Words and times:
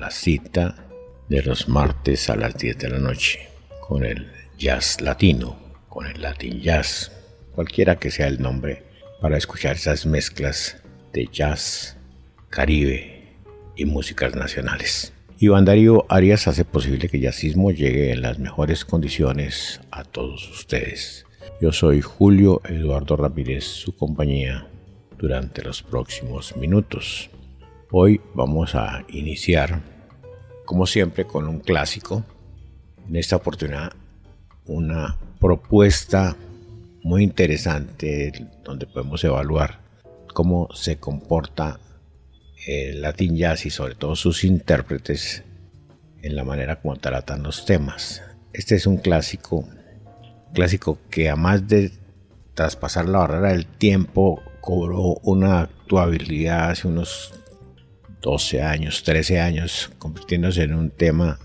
la 0.00 0.10
cita 0.10 0.86
de 1.28 1.42
los 1.42 1.68
martes 1.68 2.30
a 2.30 2.36
las 2.36 2.56
10 2.56 2.78
de 2.78 2.88
la 2.88 2.98
noche 2.98 3.48
con 3.86 4.02
el 4.04 4.32
jazz 4.58 5.00
latino, 5.00 5.58
con 5.88 6.06
el 6.06 6.22
latin 6.22 6.60
jazz, 6.62 7.12
cualquiera 7.54 7.96
que 7.96 8.10
sea 8.10 8.26
el 8.26 8.40
nombre, 8.40 8.82
para 9.20 9.36
escuchar 9.36 9.76
esas 9.76 10.06
mezclas 10.06 10.82
de 11.12 11.28
jazz, 11.30 11.98
caribe 12.48 13.36
y 13.76 13.84
músicas 13.84 14.34
nacionales. 14.34 15.12
Iván 15.38 15.66
Darío 15.66 16.06
Arias 16.08 16.48
hace 16.48 16.64
posible 16.64 17.08
que 17.08 17.20
Jazzismo 17.20 17.70
llegue 17.70 18.12
en 18.12 18.22
las 18.22 18.38
mejores 18.38 18.84
condiciones 18.84 19.80
a 19.90 20.04
todos 20.04 20.50
ustedes. 20.50 21.26
Yo 21.60 21.72
soy 21.72 22.00
Julio 22.00 22.62
Eduardo 22.64 23.16
Ramírez, 23.16 23.64
su 23.64 23.94
compañía 23.94 24.66
durante 25.18 25.62
los 25.62 25.82
próximos 25.82 26.56
minutos. 26.56 27.30
Hoy 27.92 28.20
vamos 28.34 28.76
a 28.76 29.04
iniciar, 29.08 29.82
como 30.64 30.86
siempre, 30.86 31.26
con 31.26 31.48
un 31.48 31.58
clásico. 31.58 32.24
En 33.08 33.16
esta 33.16 33.34
oportunidad, 33.34 33.92
una 34.64 35.18
propuesta 35.40 36.36
muy 37.02 37.24
interesante 37.24 38.32
donde 38.62 38.86
podemos 38.86 39.24
evaluar 39.24 39.80
cómo 40.32 40.68
se 40.72 40.98
comporta 40.98 41.80
el 42.64 43.02
Latin 43.02 43.36
Jazz 43.36 43.66
y 43.66 43.70
sobre 43.70 43.96
todo 43.96 44.14
sus 44.14 44.44
intérpretes 44.44 45.42
en 46.22 46.36
la 46.36 46.44
manera 46.44 46.80
como 46.80 46.94
tratan 46.94 47.42
los 47.42 47.64
temas. 47.64 48.22
Este 48.52 48.76
es 48.76 48.86
un 48.86 48.98
clásico, 48.98 49.68
clásico 50.54 51.00
que 51.10 51.28
a 51.28 51.34
más 51.34 51.66
de 51.66 51.90
traspasar 52.54 53.08
la 53.08 53.18
barrera 53.18 53.48
del 53.48 53.66
tiempo 53.66 54.40
cobró 54.60 55.14
una 55.24 55.62
actuabilidad 55.62 56.70
hace 56.70 56.86
unos 56.86 57.39
12 58.20 58.62
años, 58.62 59.02
13 59.02 59.40
años, 59.40 59.90
convirtiéndose 59.98 60.62
en 60.62 60.74
un 60.74 60.90
tema 60.90 61.38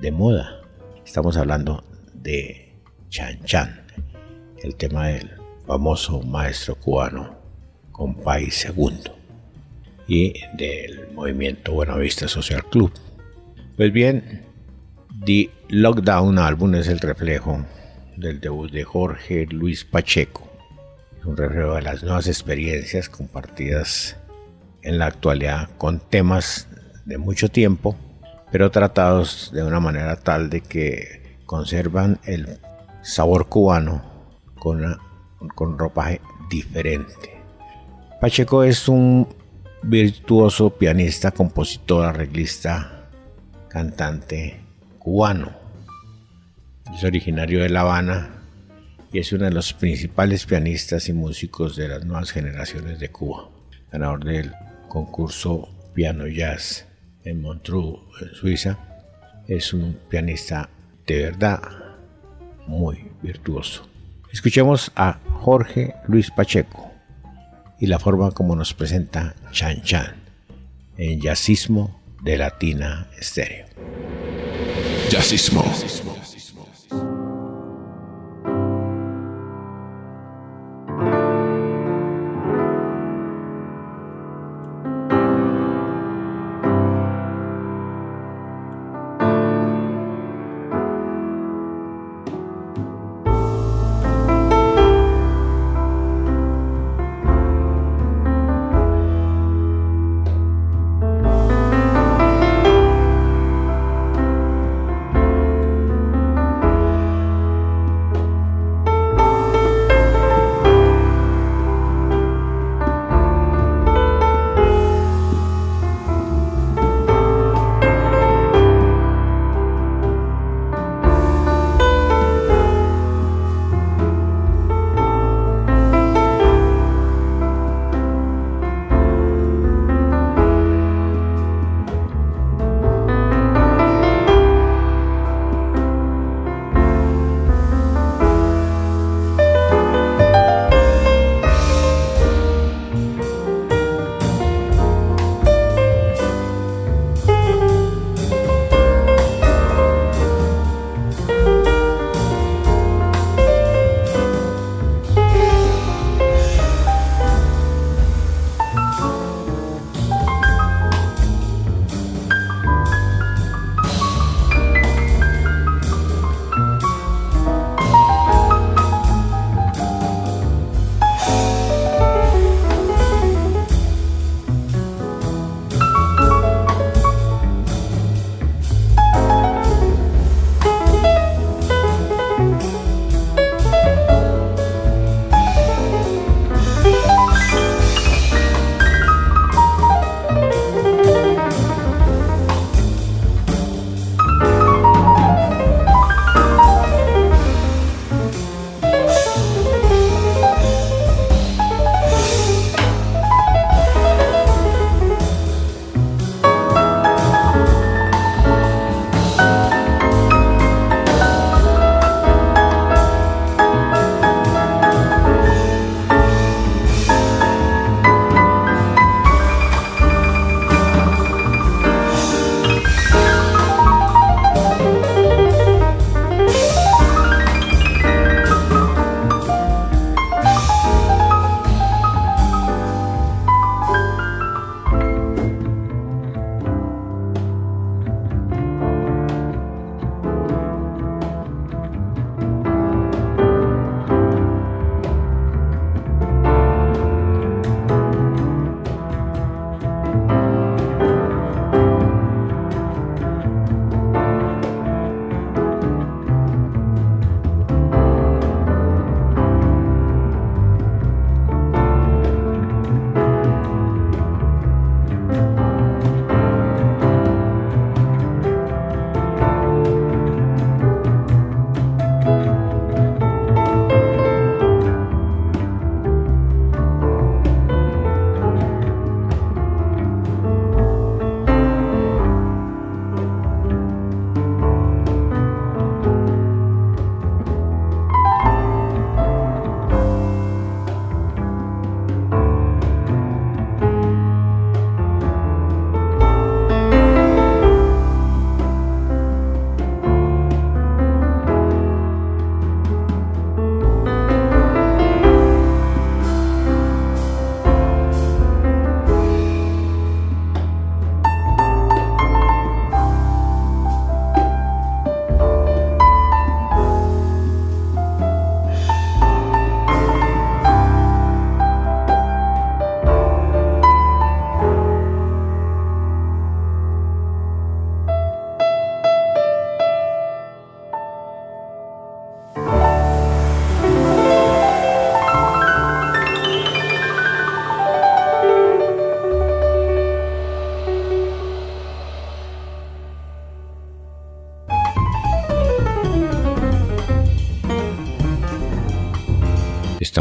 de 0.00 0.12
moda. 0.12 0.60
Estamos 1.04 1.36
hablando 1.36 1.84
de 2.14 2.74
Chan 3.08 3.44
Chan, 3.44 3.82
el 4.62 4.76
tema 4.76 5.08
del 5.08 5.30
famoso 5.66 6.22
maestro 6.22 6.76
cubano 6.76 7.36
Compay 7.92 8.50
Segundo 8.50 9.16
y 10.06 10.34
del 10.56 11.10
movimiento 11.12 11.72
Buenavista 11.72 12.28
Social 12.28 12.64
Club. 12.68 12.92
Pues 13.76 13.92
bien, 13.92 14.42
The 15.24 15.50
Lockdown 15.68 16.38
álbum 16.38 16.74
es 16.74 16.88
el 16.88 17.00
reflejo 17.00 17.64
del 18.16 18.40
debut 18.40 18.70
de 18.70 18.84
Jorge 18.84 19.46
Luis 19.46 19.84
Pacheco 19.84 20.50
un 21.24 21.36
reflejo 21.36 21.74
de 21.74 21.82
las 21.82 22.02
nuevas 22.02 22.26
experiencias 22.26 23.08
compartidas 23.08 24.16
en 24.82 24.98
la 24.98 25.06
actualidad 25.06 25.70
con 25.78 26.00
temas 26.00 26.68
de 27.04 27.18
mucho 27.18 27.48
tiempo, 27.48 27.96
pero 28.50 28.70
tratados 28.70 29.50
de 29.52 29.62
una 29.62 29.80
manera 29.80 30.16
tal 30.16 30.50
de 30.50 30.60
que 30.60 31.38
conservan 31.46 32.18
el 32.24 32.58
sabor 33.02 33.48
cubano 33.48 34.02
con, 34.58 34.98
con 35.54 35.78
ropaje 35.78 36.20
diferente. 36.48 37.40
Pacheco 38.20 38.64
es 38.64 38.88
un 38.88 39.26
virtuoso 39.82 40.70
pianista, 40.70 41.30
compositor, 41.30 42.06
arreglista, 42.06 43.08
cantante 43.68 44.60
cubano. 44.98 45.52
Es 46.94 47.04
originario 47.04 47.62
de 47.62 47.70
La 47.70 47.80
Habana, 47.80 48.40
y 49.12 49.18
es 49.18 49.32
uno 49.32 49.44
de 49.44 49.50
los 49.50 49.72
principales 49.72 50.46
pianistas 50.46 51.08
y 51.08 51.12
músicos 51.12 51.76
de 51.76 51.88
las 51.88 52.04
nuevas 52.04 52.30
generaciones 52.30 53.00
de 53.00 53.10
Cuba, 53.10 53.48
ganador 53.90 54.24
del 54.24 54.52
concurso 54.90 55.68
Piano 55.94 56.26
Jazz 56.26 56.86
en 57.24 57.40
Montreux, 57.40 58.00
Suiza. 58.34 58.78
Es 59.48 59.72
un 59.72 59.98
pianista 60.10 60.68
de 61.06 61.22
verdad 61.22 61.62
muy 62.66 63.10
virtuoso. 63.22 63.88
Escuchemos 64.30 64.92
a 64.94 65.18
Jorge 65.40 65.94
Luis 66.06 66.30
Pacheco 66.30 66.90
y 67.78 67.86
la 67.86 67.98
forma 67.98 68.32
como 68.32 68.54
nos 68.54 68.74
presenta 68.74 69.34
Chan 69.50 69.82
Chan 69.82 70.14
en 70.98 71.20
Jazzismo 71.20 72.00
de 72.22 72.36
Latina 72.36 73.08
Estéreo. 73.18 73.66
Jazzismo. 75.08 75.64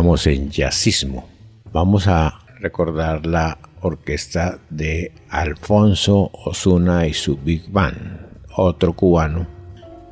En 0.09 0.49
jazzismo. 0.49 1.29
Vamos 1.71 2.07
a 2.07 2.39
recordar 2.59 3.27
la 3.27 3.59
orquesta 3.81 4.57
de 4.71 5.13
Alfonso 5.29 6.31
Osuna 6.33 7.05
y 7.05 7.13
su 7.13 7.37
Big 7.37 7.69
Band, 7.69 8.25
otro 8.55 8.93
cubano, 8.93 9.47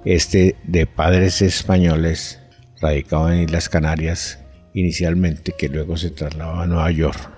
este 0.06 0.56
de 0.66 0.86
padres 0.86 1.42
españoles, 1.42 2.40
radicado 2.80 3.32
en 3.32 3.42
Islas 3.42 3.70
Canarias 3.70 4.40
inicialmente, 4.76 5.56
que 5.58 5.68
luego 5.68 5.98
se 5.98 6.12
trasladó 6.12 6.60
a 6.60 6.68
Nueva 6.68 6.92
York. 6.92 7.32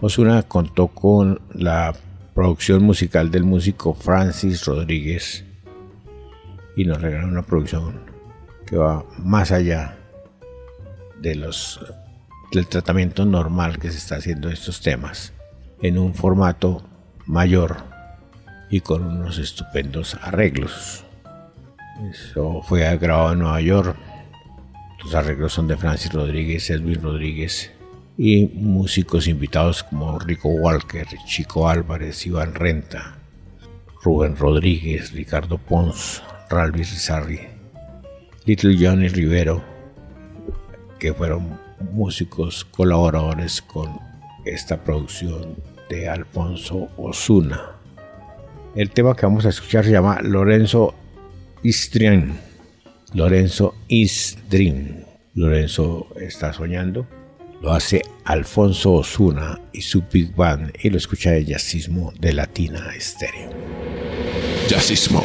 Osuna 0.00 0.44
contó 0.44 0.86
con 0.86 1.40
la 1.54 1.92
producción 2.34 2.84
musical 2.84 3.32
del 3.32 3.42
músico 3.42 3.94
Francis 3.94 4.64
Rodríguez 4.64 5.44
y 6.76 6.84
nos 6.84 7.02
regaló 7.02 7.26
una 7.26 7.42
producción 7.42 7.98
que 8.64 8.76
va 8.76 9.04
más 9.18 9.50
allá 9.50 9.98
de 11.20 11.34
los 11.34 11.80
del 12.52 12.66
tratamiento 12.66 13.24
normal 13.24 13.78
que 13.78 13.90
se 13.90 13.98
está 13.98 14.16
haciendo 14.16 14.48
estos 14.48 14.80
temas 14.80 15.32
en 15.82 15.98
un 15.98 16.14
formato 16.14 16.82
mayor 17.26 17.76
y 18.70 18.80
con 18.80 19.04
unos 19.04 19.38
estupendos 19.38 20.16
arreglos. 20.22 21.04
Eso 22.10 22.62
fue 22.62 22.96
grabado 22.98 23.32
en 23.32 23.40
Nueva 23.40 23.60
York. 23.60 23.96
Los 25.02 25.14
arreglos 25.14 25.52
son 25.52 25.68
de 25.68 25.76
Francis 25.76 26.12
Rodríguez, 26.12 26.70
Edwin 26.70 27.02
Rodríguez 27.02 27.72
y 28.18 28.46
músicos 28.54 29.28
invitados 29.28 29.82
como 29.82 30.18
Rico 30.18 30.48
Walker, 30.48 31.06
Chico 31.26 31.68
Álvarez, 31.68 32.26
Iván 32.26 32.54
Renta, 32.54 33.18
Rubén 34.02 34.36
Rodríguez, 34.36 35.12
Ricardo 35.12 35.58
Pons, 35.58 36.22
Ralvi 36.48 36.78
Rizarri, 36.78 37.40
Little 38.44 38.76
Johnny 38.78 39.08
Rivero, 39.08 39.75
que 40.98 41.12
fueron 41.12 41.58
músicos 41.92 42.64
colaboradores 42.64 43.62
con 43.62 43.98
esta 44.44 44.82
producción 44.82 45.56
de 45.88 46.08
Alfonso 46.08 46.88
Osuna. 46.96 47.72
El 48.74 48.90
tema 48.90 49.14
que 49.14 49.26
vamos 49.26 49.46
a 49.46 49.50
escuchar 49.50 49.84
se 49.84 49.92
llama 49.92 50.20
Lorenzo 50.22 50.94
Istrian. 51.62 52.38
Lorenzo 53.14 53.74
Dream. 54.50 55.04
Lorenzo 55.34 56.08
está 56.20 56.52
soñando. 56.52 57.06
Lo 57.62 57.72
hace 57.72 58.02
Alfonso 58.24 58.92
Osuna 58.92 59.58
y 59.72 59.80
su 59.80 60.02
Big 60.12 60.34
Band 60.34 60.72
y 60.82 60.90
lo 60.90 60.98
escucha 60.98 61.34
el 61.34 61.46
jazzismo 61.46 62.12
de 62.18 62.34
Latina 62.34 62.92
Estéreo. 62.94 63.50
Jazzismo. 64.68 65.22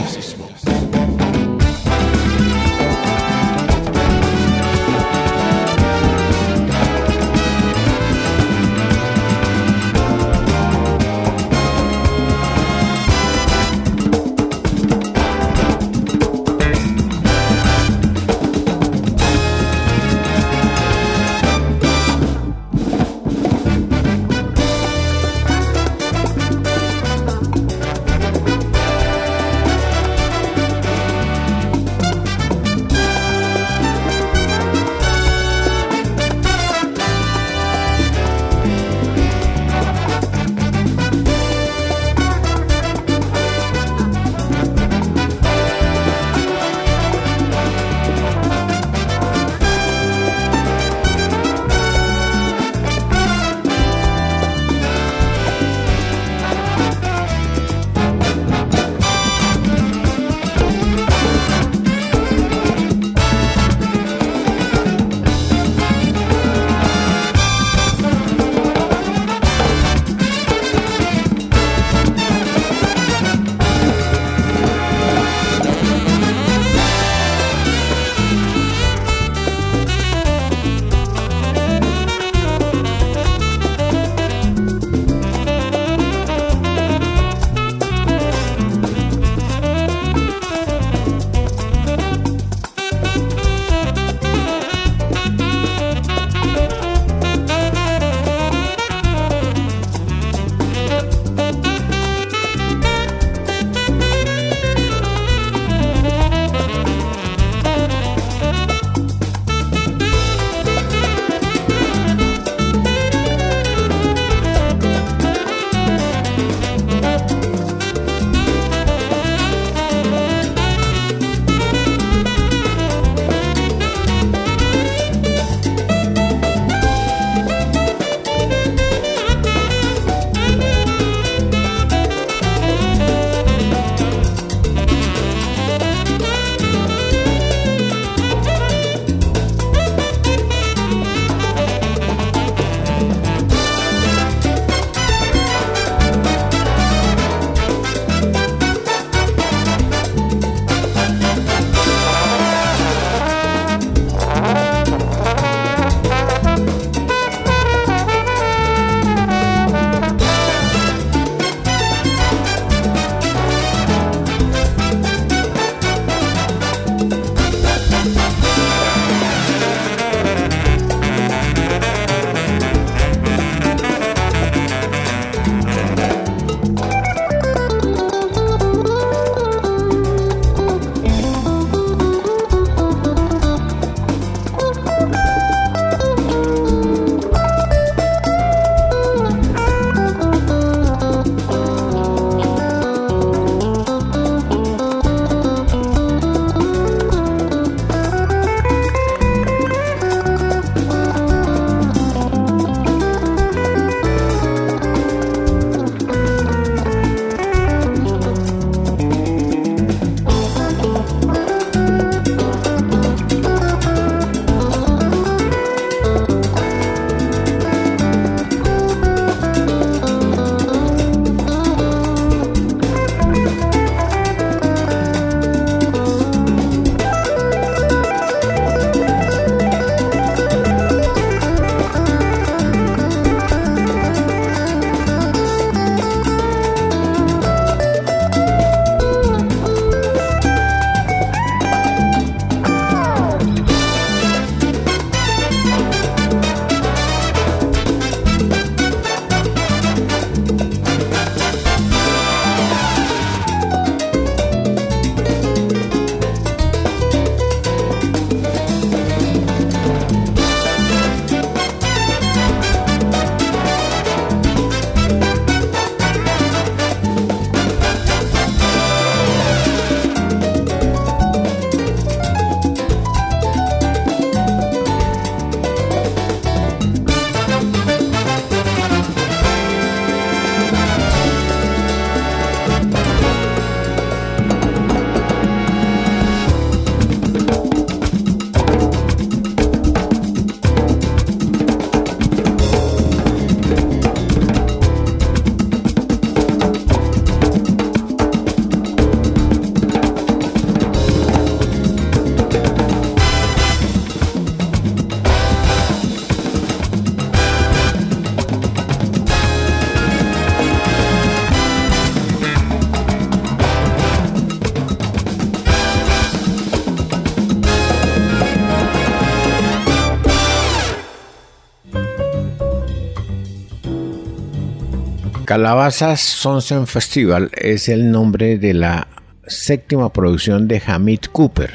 Calabazas 325.51 326.21
Sonsen 326.21 326.87
Festival 326.87 327.51
es 327.53 327.89
el 327.89 328.09
nombre 328.09 328.57
de 328.57 328.73
la 328.73 329.09
séptima 329.45 330.13
producción 330.13 330.69
de 330.69 330.81
Hamid 330.87 331.25
Cooper. 331.29 331.71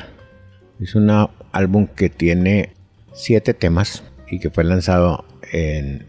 Es 0.80 0.94
un 0.94 1.10
álbum 1.52 1.86
que 1.86 2.08
tiene 2.08 2.72
siete 3.12 3.52
temas 3.52 4.02
y 4.30 4.38
que 4.38 4.48
fue 4.48 4.64
lanzado 4.64 5.26
en 5.52 6.06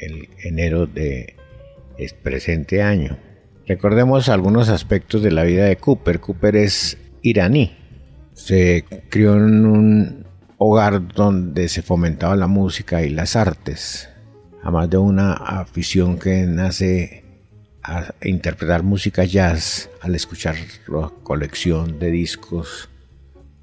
el 0.00 0.28
enero 0.44 0.86
de 0.86 1.34
presente 2.22 2.80
año. 2.80 3.18
Recordemos 3.66 4.28
algunos 4.28 4.68
aspectos 4.68 5.20
de 5.20 5.32
la 5.32 5.42
vida 5.42 5.64
de 5.64 5.78
Cooper. 5.78 6.20
Cooper 6.20 6.54
es 6.54 6.96
iraní. 7.22 7.76
Se 8.34 8.84
crió 9.08 9.34
en 9.34 9.66
un 9.66 10.26
hogar 10.58 11.08
donde 11.08 11.68
se 11.70 11.82
fomentaba 11.82 12.36
la 12.36 12.46
música 12.46 13.02
y 13.02 13.08
las 13.08 13.34
artes. 13.34 14.09
Además 14.62 14.90
de 14.90 14.98
una 14.98 15.32
afición 15.32 16.18
que 16.18 16.42
nace 16.42 17.24
a 17.82 18.14
interpretar 18.22 18.82
música 18.82 19.24
jazz 19.24 19.88
al 20.00 20.14
escuchar 20.14 20.56
la 20.86 21.10
colección 21.22 21.98
de 21.98 22.10
discos 22.10 22.90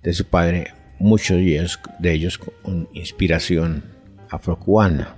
de 0.01 0.13
su 0.13 0.25
padre, 0.25 0.74
muchos 1.00 1.38
de 1.38 2.12
ellos 2.12 2.38
con 2.38 2.89
inspiración 2.94 3.84
afrocubana. 4.30 5.16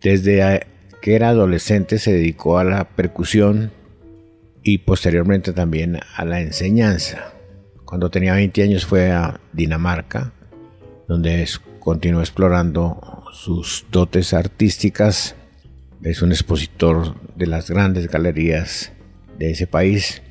Desde 0.00 0.66
que 1.00 1.14
era 1.14 1.30
adolescente 1.30 1.98
se 1.98 2.12
dedicó 2.12 2.58
a 2.58 2.64
la 2.64 2.84
percusión 2.84 3.72
y 4.62 4.78
posteriormente 4.78 5.52
también 5.52 5.98
a 6.16 6.24
la 6.24 6.40
enseñanza. 6.40 7.32
Cuando 7.84 8.10
tenía 8.10 8.34
20 8.34 8.62
años 8.62 8.86
fue 8.86 9.10
a 9.10 9.40
Dinamarca, 9.52 10.32
donde 11.08 11.42
continuó 11.82 12.20
explorando 12.20 13.24
sus 13.32 13.84
dotes 13.90 14.34
artísticas. 14.34 15.34
Es 16.02 16.22
un 16.22 16.30
expositor 16.30 17.16
de 17.34 17.48
las 17.48 17.68
grandes 17.68 18.08
galerías 18.08 18.92
de 19.36 19.50
ese 19.50 19.66
país 19.66 20.22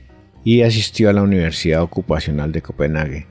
y 0.45 0.61
asistió 0.61 1.09
a 1.09 1.13
la 1.13 1.21
Universidad 1.21 1.81
Ocupacional 1.81 2.53
de 2.53 2.61
Copenhague, 2.61 3.27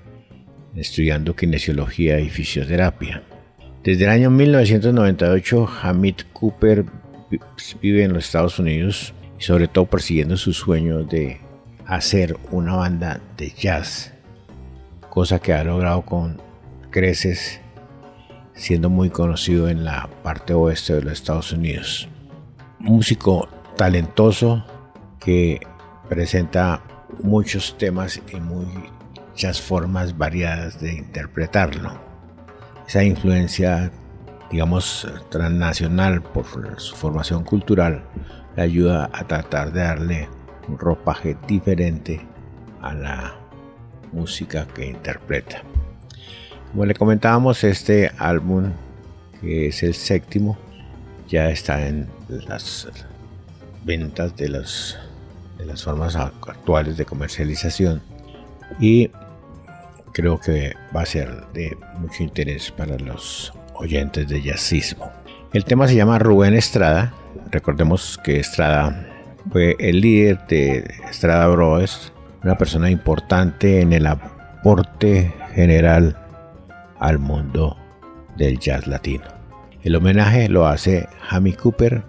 estudiando 0.75 1.35
kinesiología 1.35 2.21
y 2.21 2.29
fisioterapia. 2.29 3.23
Desde 3.83 4.05
el 4.05 4.11
año 4.11 4.31
1998, 4.31 5.69
Hamid 5.83 6.17
Cooper 6.35 6.85
vive 7.81 8.05
en 8.05 8.13
los 8.13 8.27
Estados 8.27 8.59
Unidos 8.59 9.15
y 9.39 9.45
sobre 9.45 9.67
todo 9.67 9.87
persiguiendo 9.87 10.37
su 10.37 10.53
sueño 10.53 11.05
de 11.05 11.41
hacer 11.87 12.37
una 12.51 12.75
banda 12.75 13.23
de 13.39 13.51
jazz, 13.51 14.13
cosa 15.09 15.39
que 15.39 15.55
ha 15.55 15.65
logrado 15.65 16.03
con 16.03 16.39
creces, 16.91 17.61
siendo 18.61 18.91
muy 18.91 19.09
conocido 19.09 19.71
en 19.71 19.85
la 19.85 20.07
parte 20.23 20.53
oeste 20.53 20.95
de 20.95 21.03
los 21.03 21.15
Estados 21.15 21.51
Unidos. 21.53 22.09
Músico 22.79 23.49
talentoso 23.77 24.63
que 25.19 25.61
presenta 26.11 26.83
muchos 27.23 27.79
temas 27.79 28.21
y 28.31 28.37
muchas 28.37 29.63
formas 29.63 30.19
variadas 30.19 30.79
de 30.79 30.93
interpretarlo. 30.93 31.99
Esa 32.87 33.03
influencia 33.03 33.91
digamos, 34.51 35.09
transnacional 35.31 36.23
por 36.23 36.45
su 36.81 36.97
formación 36.97 37.45
cultural, 37.45 38.03
le 38.57 38.63
ayuda 38.63 39.09
a 39.13 39.25
tratar 39.25 39.73
de 39.73 39.81
darle 39.81 40.29
un 40.69 40.79
ropaje 40.79 41.37
diferente 41.47 42.21
a 42.83 42.93
la 42.93 43.35
música 44.13 44.67
que 44.67 44.87
interpreta. 44.87 45.63
Como 46.71 46.85
le 46.87 46.95
comentábamos, 46.95 47.65
este 47.65 48.13
álbum, 48.17 48.71
que 49.41 49.67
es 49.69 49.83
el 49.83 49.95
séptimo, 49.95 50.57
ya 51.29 51.51
está 51.51 51.87
en 51.87 52.09
las 52.29 52.89
ventas 53.85 54.37
de, 54.37 54.49
las 54.51 54.97
de 55.59 55.67
las 55.67 55.83
formas 55.83 56.15
actuales 56.15 56.97
de 56.97 57.05
comercialización 57.05 58.03
y 58.79 59.11
creo 60.13 60.39
que 60.39 60.75
va 60.95 61.03
a 61.03 61.07
ser 61.07 61.45
de 61.55 61.77
mucho 61.99 62.23
interés 62.23 62.71
para 62.71 62.97
los 62.99 63.53
oyentes 63.75 64.29
de 64.29 64.41
jazzismo. 64.41 65.11
El 65.53 65.65
tema 65.65 65.89
se 65.89 65.97
llama 65.97 66.21
Rubén 66.21 66.55
Estrada. 66.55 67.13
Recordemos 67.51 68.19
que 68.23 68.39
Estrada 68.39 69.09
fue 69.51 69.75
el 69.81 70.01
líder 70.01 70.47
de 70.47 70.85
Estrada 71.11 71.49
Brothers, 71.49 72.13
una 72.45 72.57
persona 72.57 72.91
importante 72.91 73.81
en 73.81 73.93
el 73.93 74.07
aporte 74.07 75.33
general 75.55 76.17
al 77.01 77.19
mundo 77.19 77.77
del 78.37 78.59
jazz 78.59 78.87
latino. 78.87 79.25
El 79.83 79.97
homenaje 79.97 80.49
lo 80.49 80.67
hace 80.67 81.09
Jamie 81.23 81.57
Cooper 81.57 82.03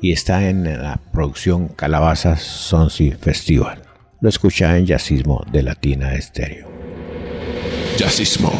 y 0.00 0.12
está 0.12 0.48
en 0.48 0.64
la 0.64 1.00
producción 1.12 1.68
Calabazas 1.68 2.42
Sonsi 2.42 3.10
Festival. 3.12 3.82
Lo 4.20 4.28
escucha 4.28 4.76
en 4.76 4.86
Jazzismo 4.86 5.44
de 5.50 5.62
Latina 5.62 6.14
Estéreo. 6.14 6.68
Jazzismo. 7.96 8.52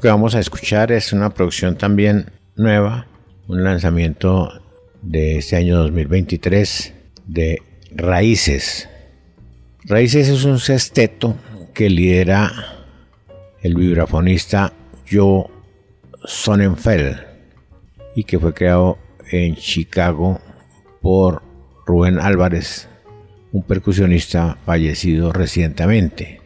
Que 0.00 0.08
vamos 0.08 0.36
a 0.36 0.40
escuchar 0.40 0.92
es 0.92 1.12
una 1.12 1.30
producción 1.30 1.76
también 1.76 2.30
nueva, 2.54 3.08
un 3.48 3.64
lanzamiento 3.64 4.62
de 5.02 5.38
este 5.38 5.56
año 5.56 5.76
2023 5.78 6.94
de 7.26 7.62
Raíces. 7.90 8.88
Raíces 9.84 10.28
es 10.28 10.44
un 10.44 10.60
sexteto 10.60 11.34
que 11.74 11.90
lidera 11.90 12.52
el 13.60 13.74
vibrafonista 13.74 14.72
Joe 15.10 15.46
Sonnenfeld 16.24 17.18
y 18.14 18.22
que 18.22 18.38
fue 18.38 18.54
creado 18.54 18.98
en 19.32 19.56
Chicago 19.56 20.40
por 21.02 21.42
Rubén 21.86 22.20
Álvarez, 22.20 22.88
un 23.50 23.64
percusionista 23.64 24.58
fallecido 24.64 25.32
recientemente. 25.32 26.40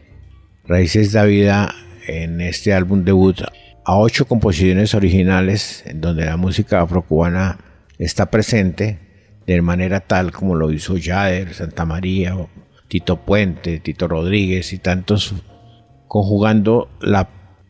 Raíces 0.65 1.11
da 1.11 1.25
vida 1.25 1.75
en 2.07 2.41
este 2.41 2.73
álbum 2.73 3.03
debut 3.03 3.41
a 3.85 3.97
ocho 3.97 4.25
composiciones 4.25 4.95
originales 4.95 5.83
en 5.85 6.01
donde 6.01 6.25
la 6.25 6.37
música 6.37 6.81
afrocubana 6.81 7.59
está 7.97 8.31
presente 8.31 8.99
de 9.45 9.61
manera 9.61 9.99
tal 9.99 10.31
como 10.31 10.55
lo 10.55 10.71
hizo 10.71 10.95
Jader, 11.01 11.53
Santa 11.53 11.85
María, 11.85 12.35
Tito 12.87 13.17
Puente, 13.17 13.79
Tito 13.79 14.07
Rodríguez 14.07 14.71
y 14.73 14.77
tantos, 14.77 15.33
conjugando 16.07 16.89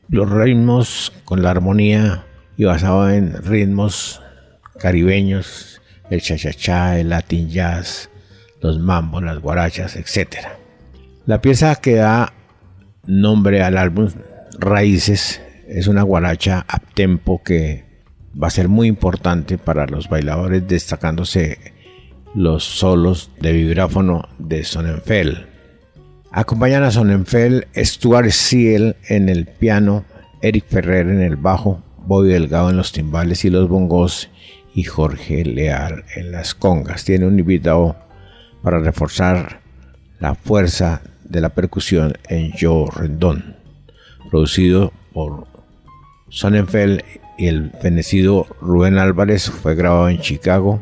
los 0.10 0.30
ritmos 0.30 1.12
con 1.26 1.42
la 1.42 1.52
armonía 1.52 2.26
y 2.58 2.66
basado 2.66 3.10
en 3.10 3.42
ritmos 3.44 4.22
caribeños, 4.80 5.82
el 6.10 6.22
cha-cha-cha, 6.22 7.00
el 7.00 7.10
latin 7.10 7.50
jazz, 7.50 8.10
los 8.62 8.80
mambos, 8.80 9.24
las 9.24 9.40
guarachas, 9.40 9.96
etc. 9.96 10.48
La 11.26 11.42
pieza 11.42 11.76
que 11.76 11.96
da 11.96 12.34
nombre 13.06 13.62
al 13.62 13.78
álbum 13.78 14.10
Raíces 14.60 15.42
es 15.68 15.88
una 15.88 16.04
guaracha 16.04 16.66
a 16.68 16.80
tempo 16.80 17.42
que 17.44 17.86
va 18.42 18.48
a 18.48 18.52
ser 18.52 18.70
muy 18.70 18.88
importante 18.88 19.58
para 19.58 19.88
los 19.88 20.10
bailadores 20.10 20.68
destacándose 20.68 21.74
los 22.36 22.64
solos 22.64 23.32
de 23.40 23.52
vibráfono 23.52 24.28
de 24.40 24.64
Sonnenfeld. 24.64 25.46
Acompañan 26.32 26.84
a 26.84 26.92
Sonnenfeld 26.92 27.66
Stuart 27.76 28.32
Seal 28.32 28.96
en 29.08 29.30
el 29.30 29.46
piano, 29.46 30.06
Eric 30.42 30.66
Ferrer 30.68 31.08
en 31.08 31.22
el 31.22 31.36
bajo, 31.36 31.84
Bobby 32.06 32.30
Delgado 32.30 32.70
en 32.70 32.78
los 32.78 32.92
timbales 32.92 33.46
y 33.46 33.50
los 33.50 33.70
bongos 33.70 34.30
y 34.74 34.84
Jorge 34.84 35.46
Leal 35.46 36.06
en 36.16 36.32
las 36.32 36.56
congas. 36.56 37.06
Tiene 37.06 37.28
un 37.28 37.38
invitado 37.38 37.96
para 38.64 38.80
reforzar 38.80 39.62
la 40.20 40.36
fuerza 40.36 41.02
de 41.34 41.42
la 41.42 41.50
percusión 41.50 42.14
en 42.30 42.54
Joe 42.58 42.90
Rendón, 42.96 43.58
producido 44.30 44.94
por 45.12 45.48
Sonnenfeld 46.30 47.02
y 47.38 47.48
el 47.48 47.72
fenecido 47.82 48.48
Rubén 48.62 48.98
Álvarez, 48.98 49.50
fue 49.50 49.76
grabado 49.76 50.10
en 50.10 50.20
Chicago 50.20 50.80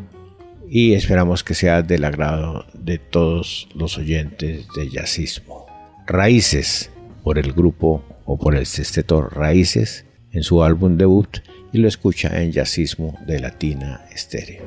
y 0.69 0.93
esperamos 0.93 1.43
que 1.43 1.53
sea 1.53 1.81
del 1.81 2.03
agrado 2.03 2.65
de 2.73 2.99
todos 2.99 3.69
los 3.73 3.97
oyentes 3.97 4.67
de 4.75 4.89
jazzismo. 4.89 5.65
Raíces 6.05 6.91
por 7.23 7.39
el 7.39 7.53
grupo 7.53 8.03
o 8.25 8.37
por 8.37 8.55
el 8.55 8.65
sexteto 8.65 9.21
Raíces 9.21 10.05
en 10.31 10.43
su 10.43 10.63
álbum 10.63 10.97
debut 10.97 11.39
y 11.71 11.77
lo 11.77 11.87
escucha 11.87 12.41
en 12.41 12.51
Jazzismo 12.51 13.17
de 13.25 13.39
Latina 13.39 14.01
Estéreo. 14.13 14.63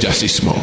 Jazzismo. 0.00 0.54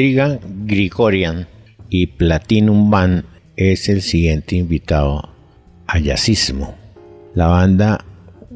Trigan 0.00 0.40
Grigorian 0.64 1.46
y 1.90 2.06
Platinum 2.06 2.90
Band 2.90 3.24
es 3.54 3.90
el 3.90 4.00
siguiente 4.00 4.56
invitado 4.56 5.28
a 5.86 5.98
Jazzismo. 5.98 6.74
La 7.34 7.48
banda 7.48 8.02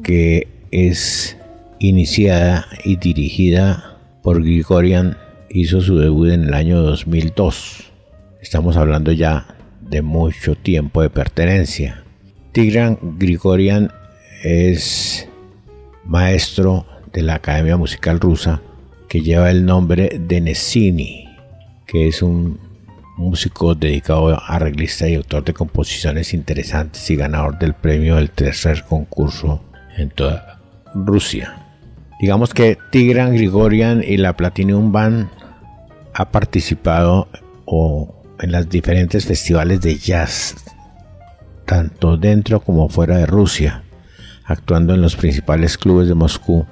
que 0.03 0.47
es 0.71 1.37
iniciada 1.77 2.65
y 2.83 2.95
dirigida 2.95 3.99
por 4.23 4.41
Grigorian 4.41 5.17
hizo 5.51 5.81
su 5.81 5.99
debut 5.99 6.31
en 6.31 6.45
el 6.45 6.53
año 6.55 6.81
2002. 6.81 7.91
Estamos 8.41 8.75
hablando 8.75 9.11
ya 9.11 9.45
de 9.81 10.01
mucho 10.01 10.55
tiempo 10.55 11.03
de 11.03 11.11
pertenencia. 11.11 12.05
Tigran 12.53 12.97
Grigorian 13.19 13.91
es 14.43 15.29
maestro 16.05 16.87
de 17.13 17.21
la 17.21 17.35
Academia 17.35 17.77
Musical 17.77 18.19
Rusa 18.19 18.63
que 19.07 19.21
lleva 19.21 19.51
el 19.51 19.63
nombre 19.63 20.19
de 20.19 20.41
Nessini, 20.41 21.34
que 21.95 22.09
es 22.09 22.21
un 22.21 22.59
músico 23.15 23.73
dedicado 23.73 24.35
a 24.35 24.47
arreglista 24.47 25.07
y 25.07 25.15
autor 25.15 25.45
de 25.45 25.53
composiciones 25.53 26.33
interesantes 26.33 27.09
y 27.09 27.15
ganador 27.15 27.57
del 27.57 27.73
premio 27.73 28.17
del 28.17 28.31
tercer 28.31 28.83
concurso 28.83 29.63
en 29.95 30.09
toda 30.09 30.59
Rusia. 30.93 31.55
Digamos 32.19 32.53
que 32.53 32.77
Tigran 32.91 33.33
Grigorian 33.33 34.03
y 34.05 34.17
la 34.17 34.35
Platinum 34.35 34.91
Band 34.91 35.29
ha 36.13 36.31
participado 36.31 37.29
en 38.41 38.51
los 38.51 38.67
diferentes 38.67 39.25
festivales 39.25 39.79
de 39.79 39.95
jazz, 39.95 40.55
tanto 41.63 42.17
dentro 42.17 42.59
como 42.59 42.89
fuera 42.89 43.19
de 43.19 43.25
Rusia, 43.25 43.83
actuando 44.43 44.93
en 44.93 45.01
los 45.01 45.15
principales 45.15 45.77
clubes 45.77 46.09
de 46.09 46.15
Moscú, 46.15 46.65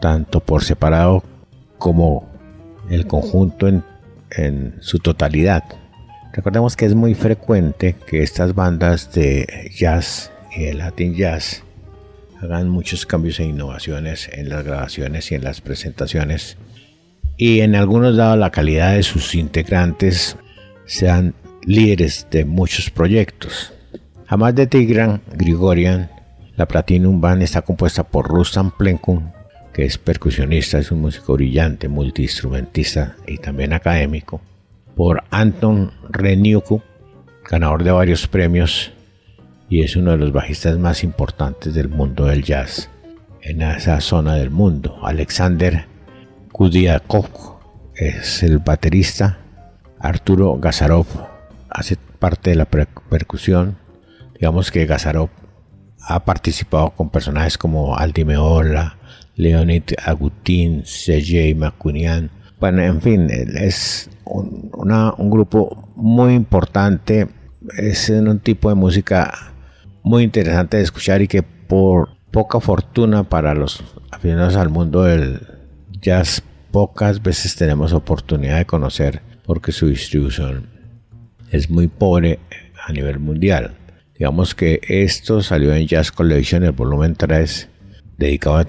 tanto 0.00 0.40
por 0.40 0.64
separado 0.64 1.22
como 1.78 2.28
el 2.90 3.06
conjunto 3.06 3.68
en, 3.68 3.84
en 4.30 4.74
su 4.80 4.98
totalidad. 4.98 5.64
Recordemos 6.32 6.76
que 6.76 6.86
es 6.86 6.94
muy 6.94 7.14
frecuente 7.14 7.96
que 8.06 8.22
estas 8.22 8.54
bandas 8.54 9.12
de 9.12 9.70
jazz 9.76 10.30
y 10.56 10.64
de 10.64 10.74
Latin 10.74 11.14
jazz 11.14 11.64
hagan 12.40 12.68
muchos 12.68 13.06
cambios 13.06 13.40
e 13.40 13.44
innovaciones 13.44 14.28
en 14.32 14.48
las 14.48 14.64
grabaciones 14.64 15.32
y 15.32 15.34
en 15.34 15.44
las 15.44 15.60
presentaciones 15.60 16.56
y 17.36 17.60
en 17.60 17.74
algunos 17.74 18.16
dado 18.16 18.36
la 18.36 18.50
calidad 18.50 18.94
de 18.94 19.02
sus 19.02 19.34
integrantes 19.34 20.36
sean 20.86 21.34
líderes 21.64 22.26
de 22.30 22.44
muchos 22.44 22.90
proyectos. 22.90 23.72
Además 24.26 24.54
de 24.56 24.66
Tigran 24.66 25.22
Grigorian, 25.34 26.10
la 26.56 26.66
Platinum 26.66 27.20
Band 27.20 27.42
está 27.42 27.62
compuesta 27.62 28.02
por 28.02 28.26
Rustam 28.26 28.72
Plenkun, 28.76 29.32
es 29.78 29.96
percusionista, 29.96 30.78
es 30.78 30.90
un 30.90 31.00
músico 31.00 31.34
brillante, 31.34 31.88
multiinstrumentista 31.88 33.16
y 33.26 33.38
también 33.38 33.72
académico, 33.72 34.40
por 34.96 35.22
Anton 35.30 35.92
Reniuku, 36.10 36.82
ganador 37.48 37.84
de 37.84 37.92
varios 37.92 38.26
premios 38.26 38.92
y 39.68 39.82
es 39.82 39.96
uno 39.96 40.12
de 40.12 40.16
los 40.16 40.32
bajistas 40.32 40.78
más 40.78 41.04
importantes 41.04 41.74
del 41.74 41.88
mundo 41.88 42.26
del 42.26 42.42
jazz 42.42 42.90
en 43.40 43.62
esa 43.62 44.00
zona 44.00 44.34
del 44.34 44.50
mundo. 44.50 44.98
Alexander 45.02 45.86
Kudiakov 46.52 47.28
es 47.94 48.42
el 48.42 48.58
baterista. 48.58 49.38
Arturo 50.00 50.58
Gazarov 50.58 51.06
hace 51.70 51.96
parte 52.18 52.50
de 52.50 52.56
la 52.56 52.66
percusión. 52.66 53.76
Digamos 54.34 54.70
que 54.70 54.86
Gazarov 54.86 55.30
ha 56.00 56.24
participado 56.24 56.90
con 56.90 57.10
personajes 57.10 57.58
como 57.58 57.96
Aldi 57.96 58.24
Meola, 58.24 58.97
Leonid 59.38 59.84
Agutin, 60.04 60.82
CJ 60.82 61.54
Makunian. 61.56 62.30
Bueno, 62.60 62.82
en 62.82 63.00
fin, 63.00 63.28
es 63.30 64.10
un, 64.24 64.70
un 64.74 65.30
grupo 65.30 65.88
muy 65.94 66.34
importante. 66.34 67.28
Es 67.78 68.10
un 68.10 68.40
tipo 68.40 68.68
de 68.68 68.74
música 68.74 69.32
muy 70.02 70.24
interesante 70.24 70.76
de 70.76 70.82
escuchar 70.82 71.22
y 71.22 71.28
que 71.28 71.42
por 71.42 72.10
poca 72.32 72.60
fortuna 72.60 73.22
para 73.24 73.54
los 73.54 73.82
aficionados 74.10 74.56
al 74.56 74.70
mundo 74.70 75.04
del 75.04 75.40
jazz 76.00 76.42
pocas 76.72 77.22
veces 77.22 77.54
tenemos 77.56 77.92
oportunidad 77.92 78.58
de 78.58 78.66
conocer 78.66 79.22
porque 79.46 79.72
su 79.72 79.86
distribución 79.86 80.66
es 81.50 81.70
muy 81.70 81.86
pobre 81.86 82.40
a 82.86 82.92
nivel 82.92 83.20
mundial. 83.20 83.76
Digamos 84.18 84.56
que 84.56 84.80
esto 84.82 85.42
salió 85.42 85.72
en 85.74 85.86
Jazz 85.86 86.10
Collection, 86.10 86.64
el 86.64 86.72
volumen 86.72 87.14
3, 87.14 87.68
dedicado 88.18 88.64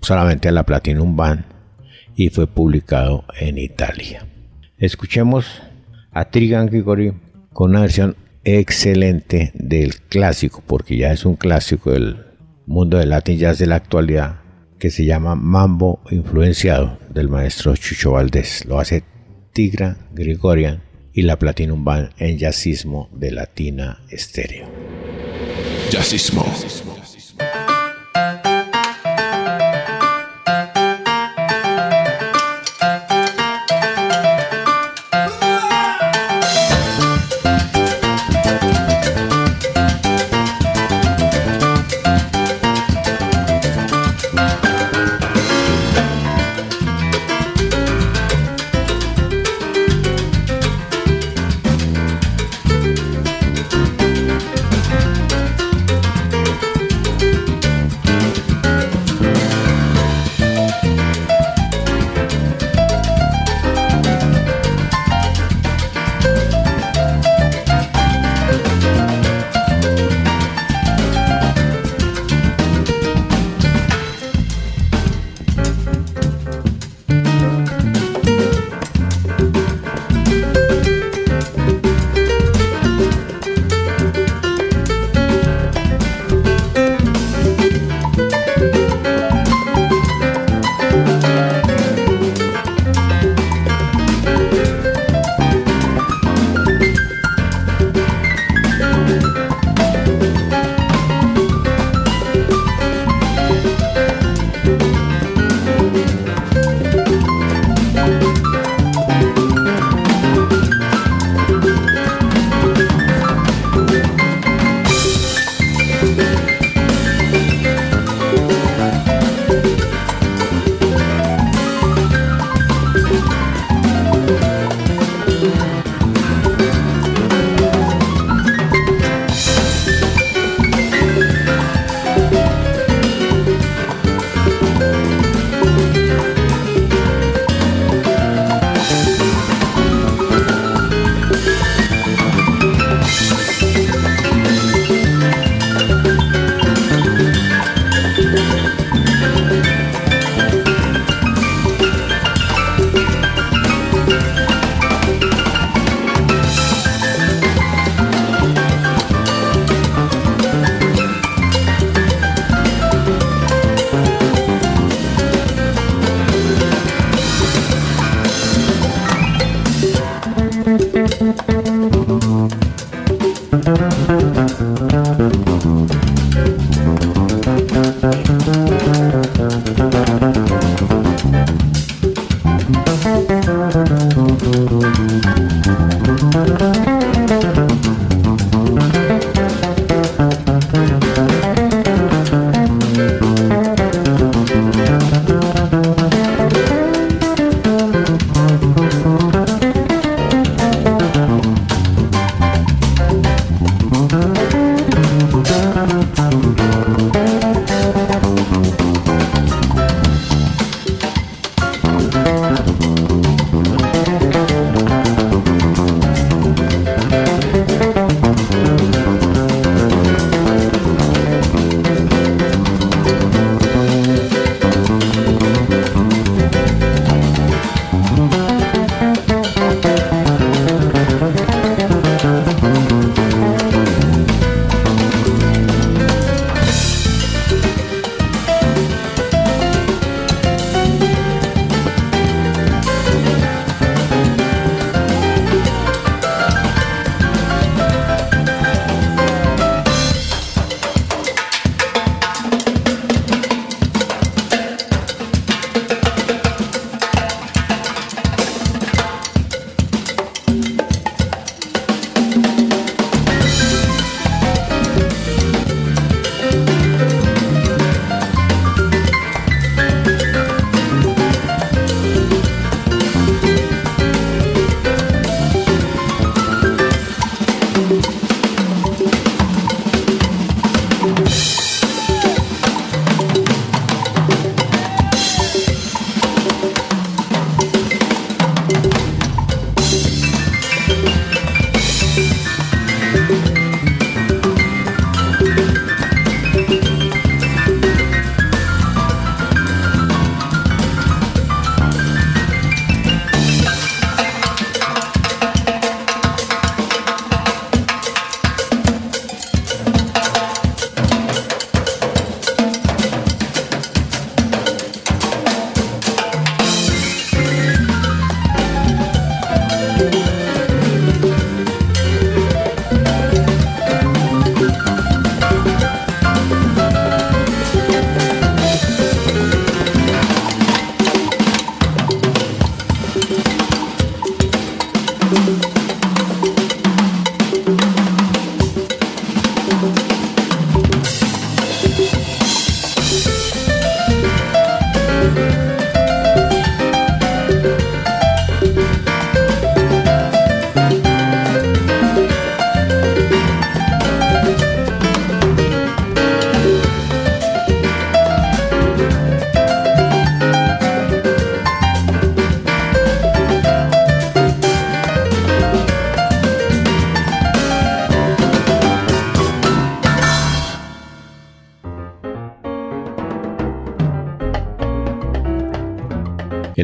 solamente 0.00 0.48
a 0.48 0.52
la 0.52 0.64
Platinum 0.64 1.16
Band 1.16 1.44
y 2.16 2.30
fue 2.30 2.46
publicado 2.46 3.24
en 3.38 3.58
Italia. 3.58 4.26
Escuchemos 4.76 5.62
a 6.12 6.26
Trigan 6.26 6.66
Grigori 6.66 7.12
con 7.52 7.70
una 7.70 7.80
versión 7.80 8.16
excelente 8.44 9.50
del 9.54 9.96
clásico, 9.96 10.62
porque 10.66 10.96
ya 10.96 11.12
es 11.12 11.24
un 11.24 11.36
clásico 11.36 11.92
del 11.92 12.24
mundo 12.66 12.98
del 12.98 13.10
Latin 13.10 13.38
Jazz 13.38 13.58
de 13.58 13.66
la 13.66 13.76
actualidad, 13.76 14.40
que 14.78 14.90
se 14.90 15.04
llama 15.04 15.34
Mambo 15.34 16.00
Influenciado 16.10 16.98
del 17.10 17.28
maestro 17.28 17.74
Chucho 17.76 18.12
Valdés. 18.12 18.64
Lo 18.66 18.78
hace 18.78 19.02
Tigra 19.52 19.96
Gregorian 20.12 20.82
y 21.12 21.22
la 21.22 21.38
Platinum 21.38 21.84
Band 21.84 22.10
en 22.18 22.38
Jazzismo 22.38 23.08
de 23.12 23.32
Latina 23.32 24.00
Estéreo. 24.08 24.68
Jazzismo. 25.90 26.44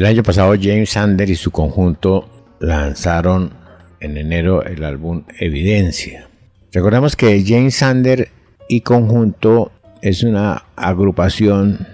El 0.05 0.11
año 0.11 0.21
pasado 0.21 0.53
James 0.61 0.91
Sander 0.91 1.31
y 1.31 1.35
su 1.35 1.49
conjunto 1.49 2.29
lanzaron 2.59 3.49
en 3.99 4.17
enero 4.17 4.63
el 4.63 4.83
álbum 4.83 5.23
Evidencia. 5.39 6.29
Recordemos 6.71 7.15
que 7.15 7.43
James 7.43 7.77
Sander 7.77 8.29
y 8.69 8.81
conjunto 8.81 9.71
es 10.03 10.21
una 10.21 10.65
agrupación 10.75 11.87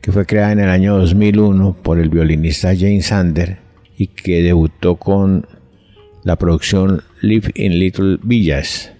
que 0.00 0.12
fue 0.12 0.26
creada 0.26 0.52
en 0.52 0.60
el 0.60 0.68
año 0.68 0.96
2001 0.96 1.78
por 1.82 1.98
el 1.98 2.08
violinista 2.08 2.68
James 2.68 3.06
Sander 3.06 3.58
y 3.98 4.06
que 4.06 4.44
debutó 4.44 4.94
con 4.94 5.44
la 6.22 6.36
producción 6.36 7.02
Live 7.20 7.50
in 7.56 7.80
Little 7.80 8.20
Villas. 8.22 8.92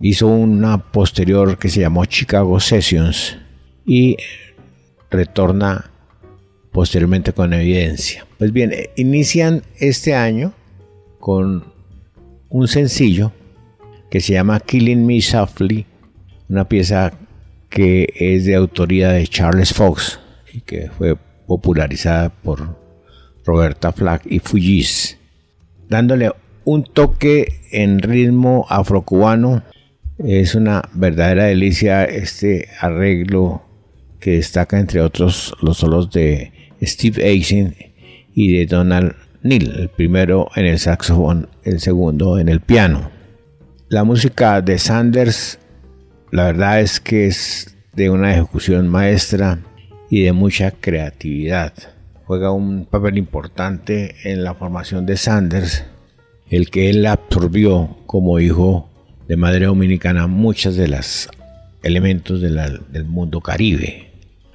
Hizo 0.00 0.26
una 0.26 0.78
posterior 0.90 1.58
que 1.58 1.68
se 1.68 1.78
llamó 1.78 2.06
Chicago 2.06 2.58
Sessions 2.58 3.38
y 3.86 4.16
retorna 5.12 5.92
posteriormente 6.72 7.32
con 7.32 7.52
evidencia. 7.52 8.26
Pues 8.38 8.52
bien, 8.52 8.72
eh, 8.72 8.90
inician 8.96 9.62
este 9.78 10.14
año 10.14 10.52
con 11.18 11.72
un 12.48 12.68
sencillo 12.68 13.32
que 14.10 14.20
se 14.20 14.34
llama 14.34 14.60
Killing 14.60 15.04
Me 15.04 15.20
Softly, 15.20 15.86
una 16.48 16.68
pieza 16.68 17.12
que 17.68 18.12
es 18.16 18.44
de 18.46 18.54
autoría 18.54 19.10
de 19.10 19.26
Charles 19.26 19.74
Fox 19.74 20.18
y 20.52 20.60
que 20.62 20.90
fue 20.90 21.16
popularizada 21.46 22.30
por 22.30 22.78
Roberta 23.44 23.92
Flack 23.92 24.26
y 24.26 24.38
Fujis, 24.38 25.18
dándole 25.88 26.30
un 26.64 26.84
toque 26.84 27.60
en 27.72 28.00
ritmo 28.00 28.66
afrocubano. 28.68 29.62
Es 30.18 30.54
una 30.54 30.82
verdadera 30.94 31.44
delicia 31.44 32.04
este 32.04 32.68
arreglo 32.80 33.62
que 34.20 34.32
destaca 34.32 34.78
entre 34.78 35.00
otros 35.00 35.54
los 35.62 35.78
solos 35.78 36.10
de 36.10 36.52
Steve 36.82 37.24
Aisen 37.24 37.74
y 38.34 38.56
de 38.56 38.66
Donald 38.66 39.14
Neal, 39.42 39.74
el 39.78 39.88
primero 39.88 40.48
en 40.56 40.66
el 40.66 40.78
saxofón, 40.78 41.48
el 41.64 41.80
segundo 41.80 42.38
en 42.38 42.48
el 42.48 42.60
piano. 42.60 43.10
La 43.88 44.04
música 44.04 44.60
de 44.60 44.78
Sanders, 44.78 45.58
la 46.30 46.44
verdad 46.44 46.80
es 46.80 47.00
que 47.00 47.26
es 47.26 47.76
de 47.94 48.10
una 48.10 48.32
ejecución 48.32 48.88
maestra 48.88 49.60
y 50.10 50.22
de 50.22 50.32
mucha 50.32 50.70
creatividad. 50.72 51.72
Juega 52.26 52.52
un 52.52 52.84
papel 52.84 53.16
importante 53.18 54.16
en 54.24 54.44
la 54.44 54.54
formación 54.54 55.06
de 55.06 55.16
Sanders, 55.16 55.84
el 56.50 56.70
que 56.70 56.90
él 56.90 57.06
absorbió 57.06 57.96
como 58.06 58.40
hijo 58.40 58.88
de 59.26 59.36
madre 59.36 59.66
dominicana 59.66 60.26
muchos 60.26 60.76
de 60.76 60.88
los 60.88 61.28
elementos 61.82 62.40
del 62.40 63.04
mundo 63.04 63.40
caribe 63.40 64.07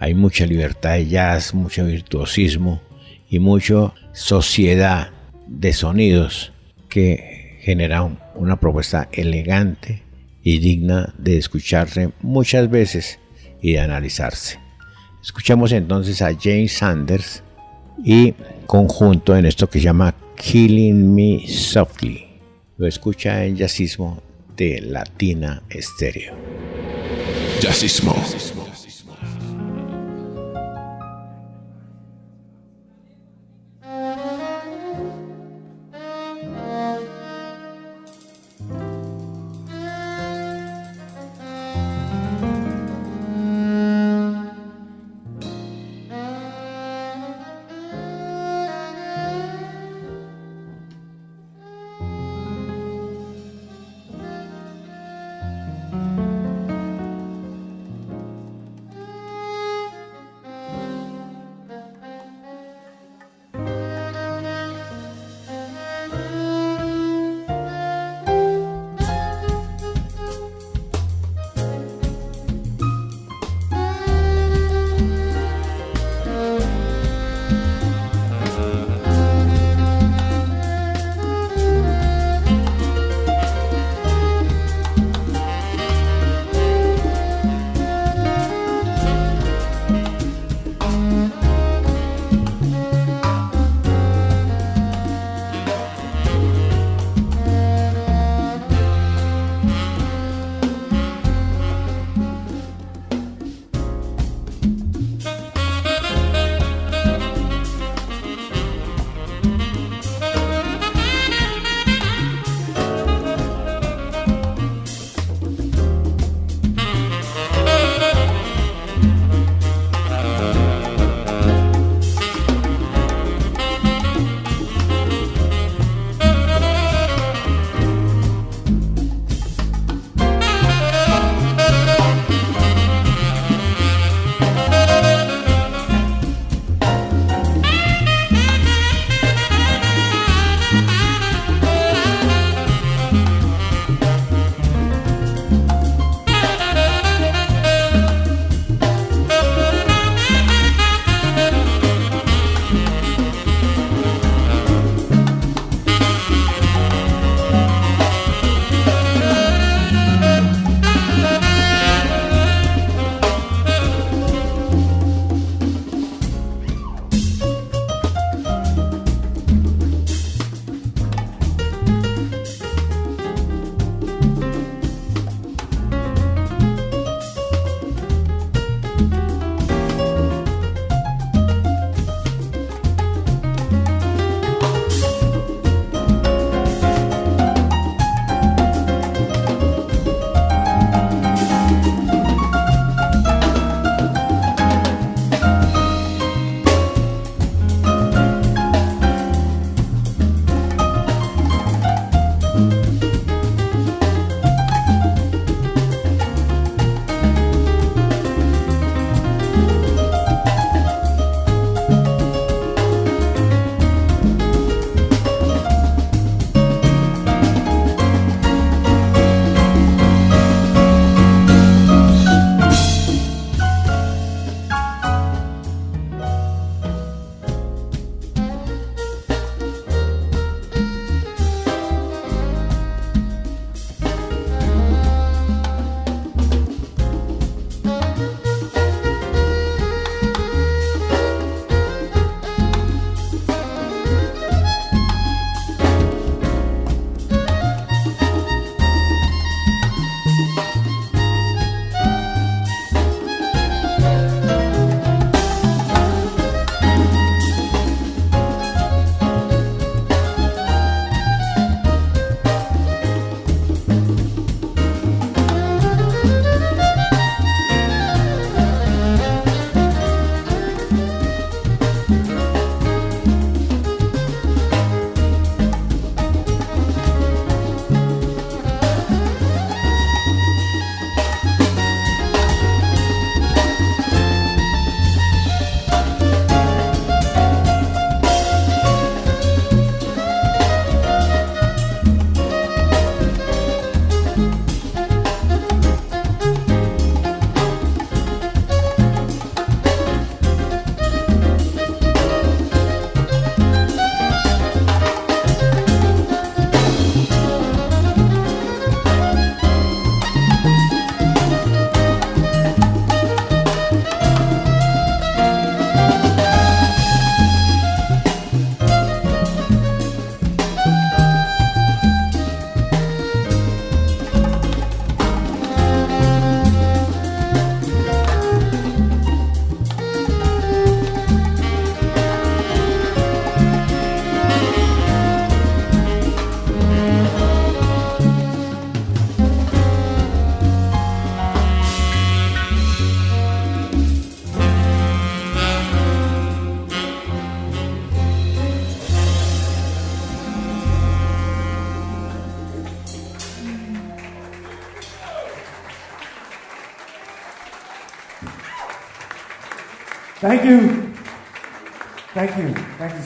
hay 0.03 0.15
mucha 0.15 0.45
libertad 0.45 0.95
de 0.95 1.07
jazz, 1.07 1.53
mucho 1.53 1.85
virtuosismo 1.85 2.81
y 3.29 3.39
mucha 3.39 3.93
sociedad 4.11 5.11
de 5.47 5.71
sonidos 5.71 6.51
que 6.89 7.57
generan 7.61 8.19
una 8.35 8.59
propuesta 8.59 9.07
elegante 9.13 10.03
y 10.43 10.59
digna 10.59 11.13
de 11.17 11.37
escucharse 11.37 12.09
muchas 12.21 12.69
veces 12.69 13.17
y 13.61 13.71
de 13.71 13.79
analizarse. 13.79 14.59
Escuchamos 15.21 15.71
entonces 15.71 16.21
a 16.21 16.35
James 16.37 16.73
Sanders 16.73 17.41
y 18.03 18.33
conjunto 18.65 19.37
en 19.37 19.45
esto 19.45 19.69
que 19.69 19.79
se 19.79 19.85
llama 19.85 20.13
Killing 20.35 21.15
Me 21.15 21.47
Softly. 21.47 22.25
Lo 22.75 22.87
escucha 22.87 23.45
en 23.45 23.55
jazzismo 23.55 24.21
de 24.57 24.81
Latina 24.81 25.63
Estéreo. 25.69 26.33
Jazzismo. 27.61 28.13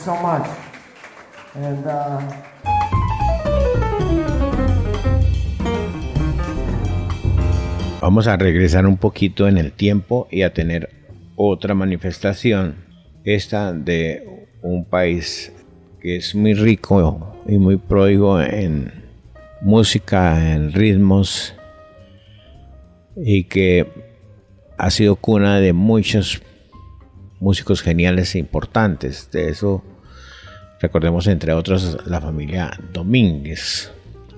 Uh, 0.08 0.44
Vamos 8.02 8.28
a 8.28 8.38
regresar 8.38 8.86
un 8.86 8.98
poquito 8.98 9.48
en 9.48 9.58
el 9.58 9.72
tiempo 9.74 10.28
y 10.32 10.44
a 10.44 10.54
tener 10.54 10.90
otra 11.36 11.74
manifestación, 11.74 12.76
esta 13.26 13.74
de 13.74 14.48
un 14.62 14.86
país 14.86 15.52
que 16.00 16.16
es 16.18 16.34
muy 16.36 16.54
rico 16.54 17.36
y 17.48 17.58
muy 17.58 17.78
pródigo 17.78 18.40
en 18.42 18.94
música, 19.62 20.54
en 20.54 20.72
ritmos 20.72 21.54
y 23.16 23.46
que 23.46 23.88
ha 24.78 24.90
sido 24.90 25.16
cuna 25.16 25.60
de 25.60 25.74
muchos 25.74 26.42
músicos 27.40 27.82
geniales 27.82 28.36
e 28.36 28.40
importantes. 28.40 29.30
De 29.32 29.50
eso 29.50 29.84
recordemos 30.80 31.28
entre 31.28 31.54
otros 31.54 31.98
la 32.06 32.22
familia 32.22 32.72
Domínguez, 32.94 33.92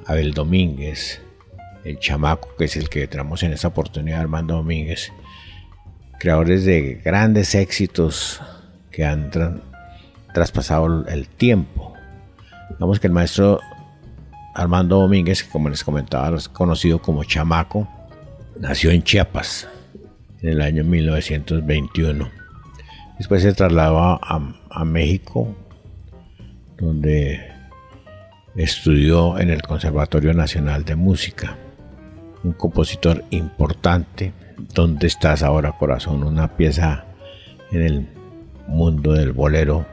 Abel 0.05 0.33
Domínguez, 0.33 1.21
el 1.83 1.99
chamaco 1.99 2.49
que 2.57 2.65
es 2.65 2.75
el 2.75 2.89
que 2.89 3.07
tenemos 3.07 3.43
en 3.43 3.53
esta 3.53 3.67
oportunidad, 3.67 4.21
Armando 4.21 4.55
Domínguez, 4.55 5.11
creadores 6.19 6.65
de 6.65 7.01
grandes 7.03 7.55
éxitos 7.55 8.41
que 8.91 9.05
han 9.05 9.31
traspasado 10.33 11.07
el 11.07 11.27
tiempo. 11.27 11.93
Digamos 12.71 12.99
que 12.99 13.07
el 13.07 13.13
maestro 13.13 13.59
Armando 14.53 14.99
Domínguez, 14.99 15.43
como 15.43 15.69
les 15.69 15.83
comentaba, 15.83 16.37
es 16.37 16.49
conocido 16.49 17.01
como 17.01 17.23
Chamaco, 17.23 17.87
nació 18.59 18.91
en 18.91 19.03
Chiapas 19.03 19.67
en 20.41 20.49
el 20.49 20.61
año 20.61 20.83
1921. 20.83 22.29
Después 23.17 23.41
se 23.41 23.53
trasladó 23.53 23.99
a, 23.99 24.19
a 24.69 24.85
México, 24.85 25.55
donde 26.79 27.51
estudió 28.55 29.37
en 29.39 29.49
el 29.49 29.61
Conservatorio 29.61 30.33
Nacional 30.33 30.85
de 30.85 30.95
Música. 30.95 31.57
Un 32.43 32.53
compositor 32.53 33.23
importante. 33.31 34.33
¿Dónde 34.73 35.07
estás 35.07 35.43
ahora, 35.43 35.73
corazón? 35.73 36.23
Una 36.23 36.55
pieza 36.55 37.05
en 37.71 37.81
el 37.81 38.07
mundo 38.67 39.13
del 39.13 39.33
bolero 39.33 39.85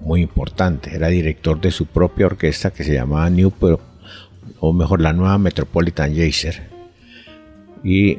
muy 0.00 0.22
importante. 0.22 0.94
Era 0.94 1.08
director 1.08 1.60
de 1.60 1.70
su 1.70 1.86
propia 1.86 2.26
orquesta 2.26 2.70
que 2.70 2.84
se 2.84 2.94
llamaba 2.94 3.28
New, 3.30 3.52
o 4.60 4.72
mejor, 4.72 5.00
la 5.00 5.12
nueva 5.12 5.38
Metropolitan 5.38 6.14
Jazer. 6.14 6.70
Y 7.82 8.18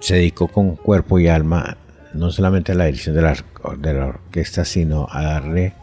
se 0.00 0.16
dedicó 0.16 0.48
con 0.48 0.76
cuerpo 0.76 1.18
y 1.18 1.28
alma 1.28 1.76
no 2.12 2.30
solamente 2.30 2.72
a 2.72 2.74
la 2.76 2.84
dirección 2.84 3.16
de 3.16 3.22
la, 3.22 3.36
de 3.78 3.94
la 3.94 4.06
orquesta, 4.06 4.64
sino 4.64 5.08
a 5.10 5.22
darle 5.22 5.74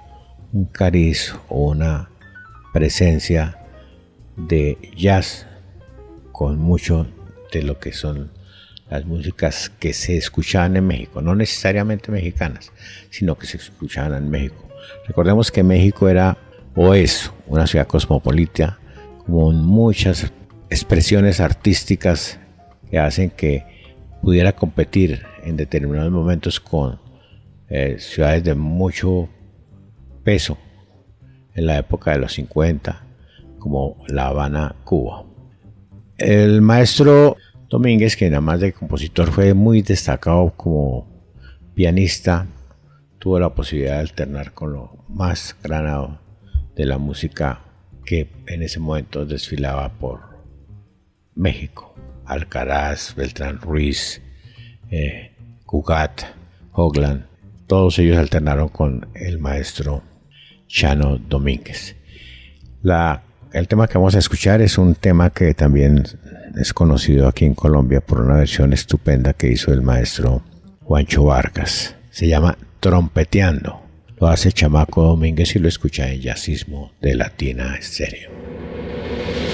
un 0.53 0.65
cariz 0.65 1.33
o 1.49 1.69
una 1.69 2.09
presencia 2.73 3.57
de 4.35 4.77
jazz 4.95 5.47
con 6.31 6.57
mucho 6.57 7.07
de 7.51 7.63
lo 7.63 7.79
que 7.79 7.93
son 7.93 8.31
las 8.89 9.05
músicas 9.05 9.69
que 9.69 9.93
se 9.93 10.17
escuchaban 10.17 10.75
en 10.75 10.85
México, 10.85 11.21
no 11.21 11.33
necesariamente 11.33 12.11
mexicanas, 12.11 12.71
sino 13.09 13.37
que 13.37 13.47
se 13.47 13.57
escuchaban 13.57 14.13
en 14.13 14.29
México. 14.29 14.67
Recordemos 15.07 15.51
que 15.51 15.63
México 15.63 16.09
era 16.09 16.37
o 16.75 16.93
es 16.93 17.31
una 17.47 17.67
ciudad 17.67 17.87
cosmopolita 17.87 18.79
con 19.25 19.63
muchas 19.63 20.31
expresiones 20.69 21.39
artísticas 21.39 22.39
que 22.89 22.99
hacen 22.99 23.29
que 23.29 23.65
pudiera 24.21 24.53
competir 24.53 25.23
en 25.43 25.55
determinados 25.55 26.11
momentos 26.11 26.59
con 26.59 26.99
eh, 27.69 27.95
ciudades 27.99 28.43
de 28.43 28.55
mucho 28.55 29.29
peso 30.23 30.57
en 31.53 31.65
la 31.65 31.77
época 31.77 32.11
de 32.11 32.19
los 32.19 32.33
50, 32.33 33.03
como 33.59 33.97
La 34.07 34.27
Habana, 34.27 34.75
Cuba. 34.83 35.25
El 36.17 36.61
maestro 36.61 37.37
Domínguez, 37.69 38.15
que 38.15 38.29
nada 38.29 38.41
más 38.41 38.59
de 38.59 38.73
compositor 38.73 39.31
fue 39.31 39.53
muy 39.53 39.81
destacado 39.81 40.53
como 40.55 41.07
pianista, 41.73 42.47
tuvo 43.17 43.39
la 43.39 43.53
posibilidad 43.53 43.95
de 43.95 44.01
alternar 44.01 44.53
con 44.53 44.73
lo 44.73 45.05
más 45.07 45.55
granado 45.63 46.19
de 46.75 46.85
la 46.85 46.97
música 46.97 47.61
que 48.05 48.29
en 48.47 48.63
ese 48.63 48.79
momento 48.79 49.25
desfilaba 49.25 49.89
por 49.89 50.19
México. 51.35 51.95
Alcaraz, 52.25 53.15
Beltrán 53.15 53.59
Ruiz, 53.59 54.21
eh, 54.89 55.31
Cugat, 55.65 56.23
Hogland, 56.73 57.25
todos 57.67 57.99
ellos 57.99 58.17
alternaron 58.17 58.69
con 58.69 59.07
el 59.13 59.39
maestro 59.39 60.03
Chano 60.71 61.17
Domínguez. 61.17 61.95
El 63.53 63.67
tema 63.67 63.87
que 63.87 63.97
vamos 63.97 64.15
a 64.15 64.19
escuchar 64.19 64.61
es 64.61 64.77
un 64.77 64.95
tema 64.95 65.29
que 65.29 65.53
también 65.53 66.03
es 66.57 66.73
conocido 66.73 67.27
aquí 67.27 67.45
en 67.45 67.53
Colombia 67.53 67.99
por 67.99 68.21
una 68.21 68.37
versión 68.37 68.71
estupenda 68.71 69.33
que 69.33 69.51
hizo 69.51 69.73
el 69.73 69.81
maestro 69.81 70.41
Juancho 70.83 71.25
Vargas. 71.25 71.95
Se 72.09 72.27
llama 72.27 72.57
Trompeteando. 72.79 73.81
Lo 74.19 74.27
hace 74.27 74.51
Chamaco 74.51 75.03
Domínguez 75.03 75.55
y 75.55 75.59
lo 75.59 75.67
escucha 75.67 76.09
en 76.09 76.21
Jazzismo 76.21 76.93
de 77.01 77.15
Latina 77.15 77.75
Estéreo. 77.75 78.31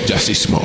Jazzismo. 0.05 0.61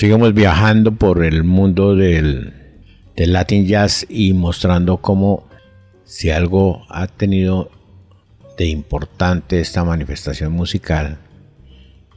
Sigamos 0.00 0.32
viajando 0.32 0.92
por 0.92 1.22
el 1.22 1.44
mundo 1.44 1.94
del, 1.94 2.54
del 3.16 3.34
Latin 3.34 3.66
Jazz 3.66 4.06
y 4.08 4.32
mostrando 4.32 4.96
cómo 4.96 5.46
si 6.04 6.30
algo 6.30 6.86
ha 6.88 7.06
tenido 7.06 7.70
de 8.56 8.64
importante 8.64 9.60
esta 9.60 9.84
manifestación 9.84 10.52
musical 10.52 11.18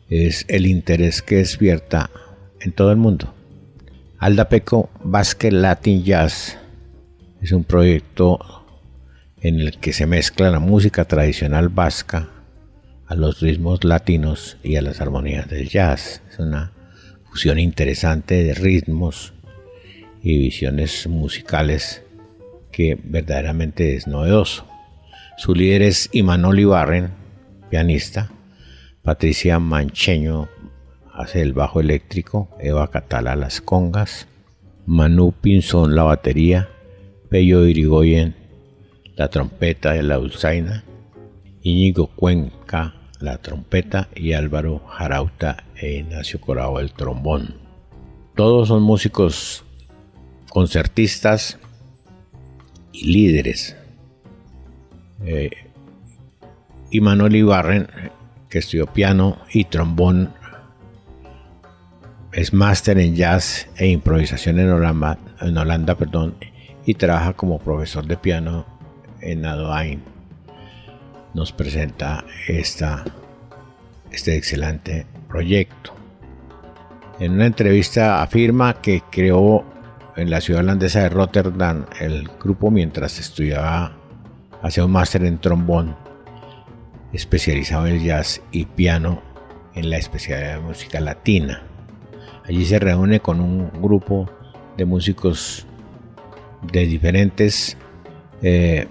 es 0.08 0.46
el 0.48 0.66
interés 0.66 1.22
que 1.22 1.36
despierta 1.36 2.10
en 2.62 2.72
todo 2.72 2.90
el 2.90 2.96
mundo. 2.96 3.34
Aldapeco 4.18 4.90
Basque 5.04 5.52
Latin 5.52 6.06
Jazz 6.06 6.58
es 7.42 7.52
un 7.52 7.66
proyecto 7.66 8.40
en 9.42 9.60
el 9.60 9.78
que 9.78 9.92
se 9.92 10.06
mezcla 10.06 10.50
la 10.50 10.60
música 10.60 11.04
tradicional 11.04 11.68
vasca 11.68 12.30
a 13.08 13.16
los 13.16 13.42
ritmos 13.42 13.84
latinos 13.84 14.56
y 14.64 14.78
a 14.78 14.82
las 14.82 15.02
armonías 15.02 15.50
del 15.50 15.68
jazz. 15.68 16.22
Es 16.32 16.40
una 16.40 16.72
fusión 17.34 17.58
interesante 17.58 18.44
de 18.44 18.54
ritmos 18.54 19.34
y 20.22 20.38
visiones 20.38 21.08
musicales 21.08 22.04
que 22.72 22.96
verdaderamente 23.04 23.96
es 23.96 24.06
novedoso. 24.06 24.68
Su 25.40 25.56
líder 25.56 25.82
es 25.82 26.12
Imanol 26.12 26.60
Ibarren, 26.60 27.10
pianista, 27.72 28.30
Patricia 29.02 29.58
Mancheño 29.58 30.48
hace 31.12 31.42
el 31.42 31.54
bajo 31.54 31.80
eléctrico, 31.80 32.56
Eva 32.60 32.92
Catala 32.92 33.36
las 33.36 33.62
congas, 33.62 34.28
Manu 34.86 35.32
Pinzón 35.32 35.96
la 35.96 36.04
batería, 36.04 36.70
Pello 37.30 37.66
Irigoyen 37.66 38.36
la 39.16 39.30
trompeta 39.30 39.94
de 39.94 40.04
la 40.04 40.18
dulzaina, 40.18 40.84
Íñigo 41.64 42.12
Cuenca 42.16 42.94
la 43.24 43.38
trompeta 43.38 44.10
y 44.14 44.34
Álvaro 44.34 44.82
Jarauta 44.86 45.64
e 45.78 46.00
Ignacio 46.00 46.42
Corao 46.42 46.82
el 46.82 46.92
trombón. 46.92 47.56
Todos 48.36 48.68
son 48.68 48.84
músicos 48.84 49.64
concertistas 50.50 51.58
y 52.92 53.06
líderes. 53.06 53.78
Eh, 55.26 55.52
y 56.92 57.00
Manuel 57.00 57.38
Ibarren, 57.38 57.88
que 58.50 58.60
estudió 58.60 58.88
piano 58.88 59.38
y 59.54 59.64
trombón, 59.66 60.34
es 62.34 62.52
máster 62.52 62.98
en 63.00 63.16
jazz 63.16 63.70
e 63.78 63.88
improvisación 63.88 64.60
en 64.60 64.70
Holanda, 64.70 65.18
en 65.40 65.58
Holanda 65.58 65.96
perdón, 65.96 66.36
y 66.86 66.96
trabaja 66.96 67.34
como 67.34 67.60
profesor 67.60 68.06
de 68.06 68.18
piano 68.18 68.66
en 69.22 69.46
Adoain 69.46 70.13
nos 71.34 71.52
presenta 71.52 72.24
este 72.48 74.36
excelente 74.36 75.06
proyecto. 75.28 75.94
En 77.20 77.34
una 77.34 77.46
entrevista 77.46 78.22
afirma 78.22 78.82
que 78.82 79.02
creó 79.12 79.66
en 80.16 80.30
la 80.30 80.42
ciudad 80.42 80.62
holandesa 80.62 81.02
de 81.02 81.10
Rotterdam 81.10 81.86
el 82.00 82.30
grupo 82.40 82.70
mientras 82.70 83.20
estudiaba, 83.20 83.96
hacía 84.62 84.86
un 84.86 84.92
máster 84.92 85.26
en 85.26 85.40
trombón, 85.40 85.96
especializado 87.12 87.88
en 87.88 87.96
el 87.96 88.04
jazz 88.04 88.42
y 88.52 88.66
piano 88.66 89.22
en 89.76 89.90
la 89.90 89.98
especialidad 89.98 90.56
de 90.56 90.62
música 90.62 91.00
latina. 91.00 91.64
Allí 92.46 92.66
se 92.66 92.80
reúne 92.80 93.20
con 93.20 93.40
un 93.40 93.72
grupo 93.82 94.30
de 94.78 94.86
músicos 94.86 95.66
de 96.72 96.86
diferentes 96.86 97.78
eh, 98.42 98.88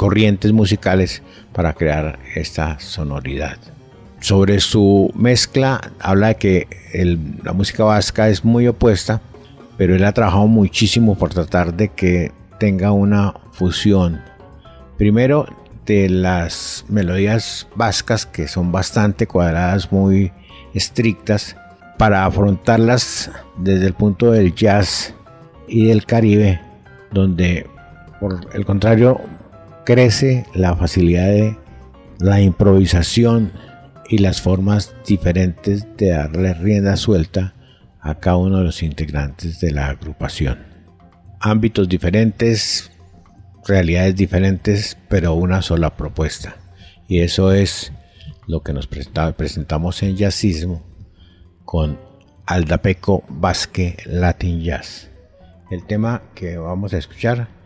corrientes 0.00 0.50
musicales 0.50 1.22
para 1.52 1.74
crear 1.74 2.18
esta 2.34 2.80
sonoridad. 2.80 3.58
Sobre 4.20 4.60
su 4.60 5.12
mezcla 5.14 5.92
habla 6.00 6.28
de 6.28 6.36
que 6.36 6.68
la 7.44 7.52
música 7.52 7.84
vasca 7.84 8.30
es 8.30 8.42
muy 8.42 8.66
opuesta, 8.66 9.20
pero 9.76 9.94
él 9.94 10.02
ha 10.06 10.12
trabajado 10.12 10.46
muchísimo 10.46 11.18
por 11.18 11.34
tratar 11.34 11.74
de 11.74 11.90
que 11.90 12.32
tenga 12.58 12.92
una 12.92 13.34
fusión. 13.52 14.22
Primero 14.96 15.46
de 15.84 16.08
las 16.08 16.86
melodías 16.88 17.68
vascas 17.74 18.24
que 18.24 18.48
son 18.48 18.72
bastante 18.72 19.26
cuadradas, 19.26 19.92
muy 19.92 20.32
estrictas, 20.72 21.56
para 21.98 22.24
afrontarlas 22.24 23.30
desde 23.58 23.88
el 23.88 23.92
punto 23.92 24.32
del 24.32 24.54
jazz 24.54 25.12
y 25.68 25.88
del 25.88 26.06
caribe, 26.06 26.58
donde 27.12 27.66
por 28.18 28.40
el 28.54 28.64
contrario 28.64 29.20
crece 29.90 30.46
la 30.54 30.76
facilidad 30.76 31.26
de 31.26 31.58
la 32.20 32.40
improvisación 32.40 33.52
y 34.08 34.18
las 34.18 34.40
formas 34.40 34.94
diferentes 35.04 35.84
de 35.96 36.10
darle 36.10 36.54
rienda 36.54 36.96
suelta 36.96 37.54
a 38.00 38.20
cada 38.20 38.36
uno 38.36 38.58
de 38.58 38.64
los 38.66 38.84
integrantes 38.84 39.58
de 39.58 39.72
la 39.72 39.88
agrupación. 39.88 40.60
Ámbitos 41.40 41.88
diferentes, 41.88 42.92
realidades 43.66 44.14
diferentes, 44.14 44.96
pero 45.08 45.34
una 45.34 45.60
sola 45.60 45.96
propuesta. 45.96 46.54
Y 47.08 47.22
eso 47.22 47.50
es 47.52 47.92
lo 48.46 48.62
que 48.62 48.72
nos 48.72 48.86
presentamos 48.86 50.04
en 50.04 50.16
Jazzismo 50.16 50.86
con 51.64 51.98
Aldapeco 52.46 53.24
Basque 53.28 53.96
Latin 54.06 54.62
Jazz. 54.62 55.10
El 55.68 55.84
tema 55.84 56.22
que 56.36 56.58
vamos 56.58 56.94
a 56.94 56.98
escuchar 56.98 57.59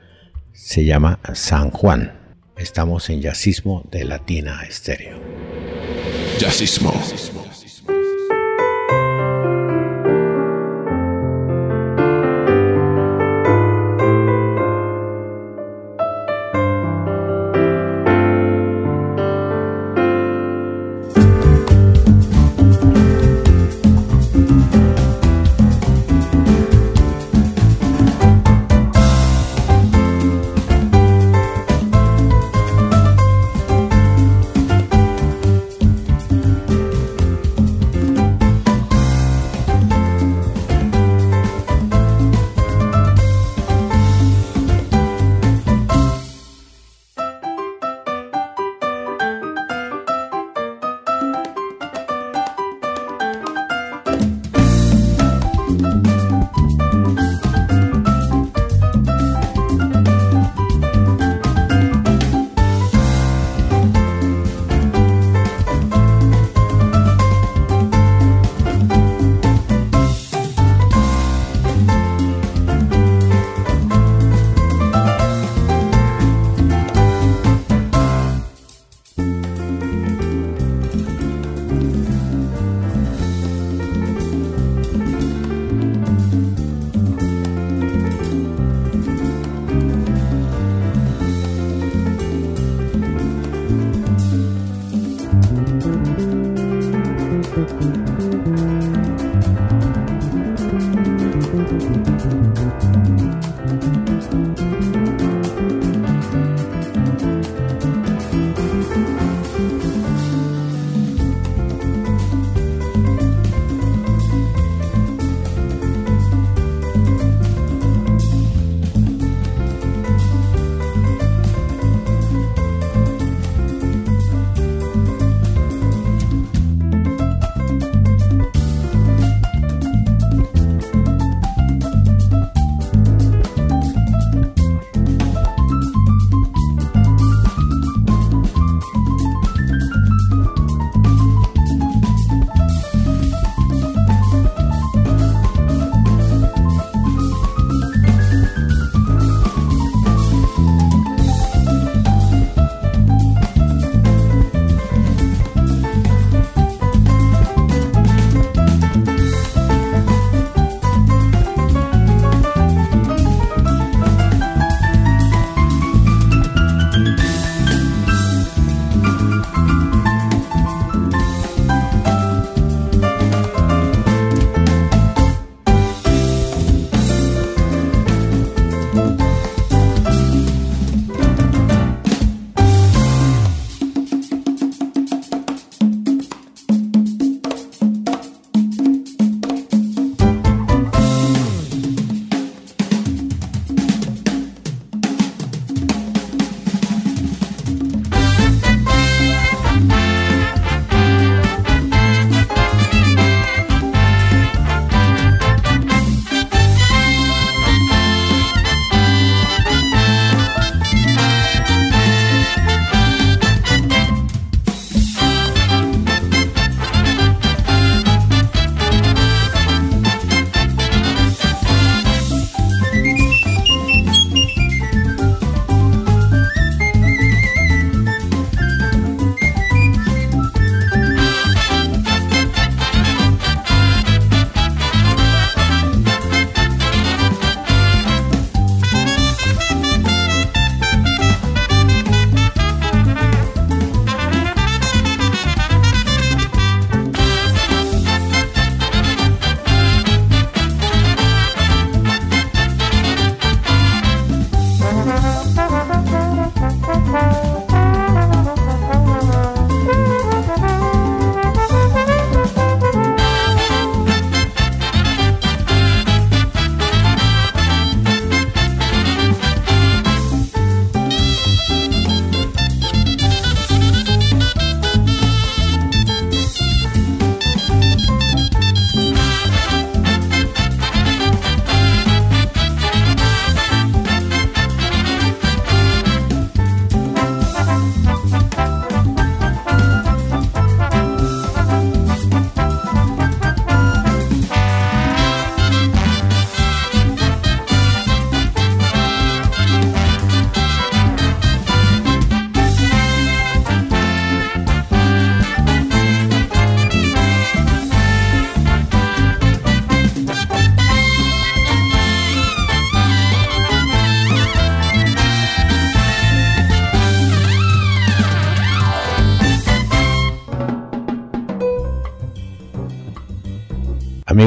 se 0.54 0.84
llama 0.84 1.18
San 1.34 1.70
Juan. 1.70 2.12
Estamos 2.56 3.10
en 3.10 3.20
Yacismo 3.20 3.82
de 3.90 4.04
Latina 4.04 4.62
Estéreo. 4.62 5.20
Yacismo. 6.38 6.92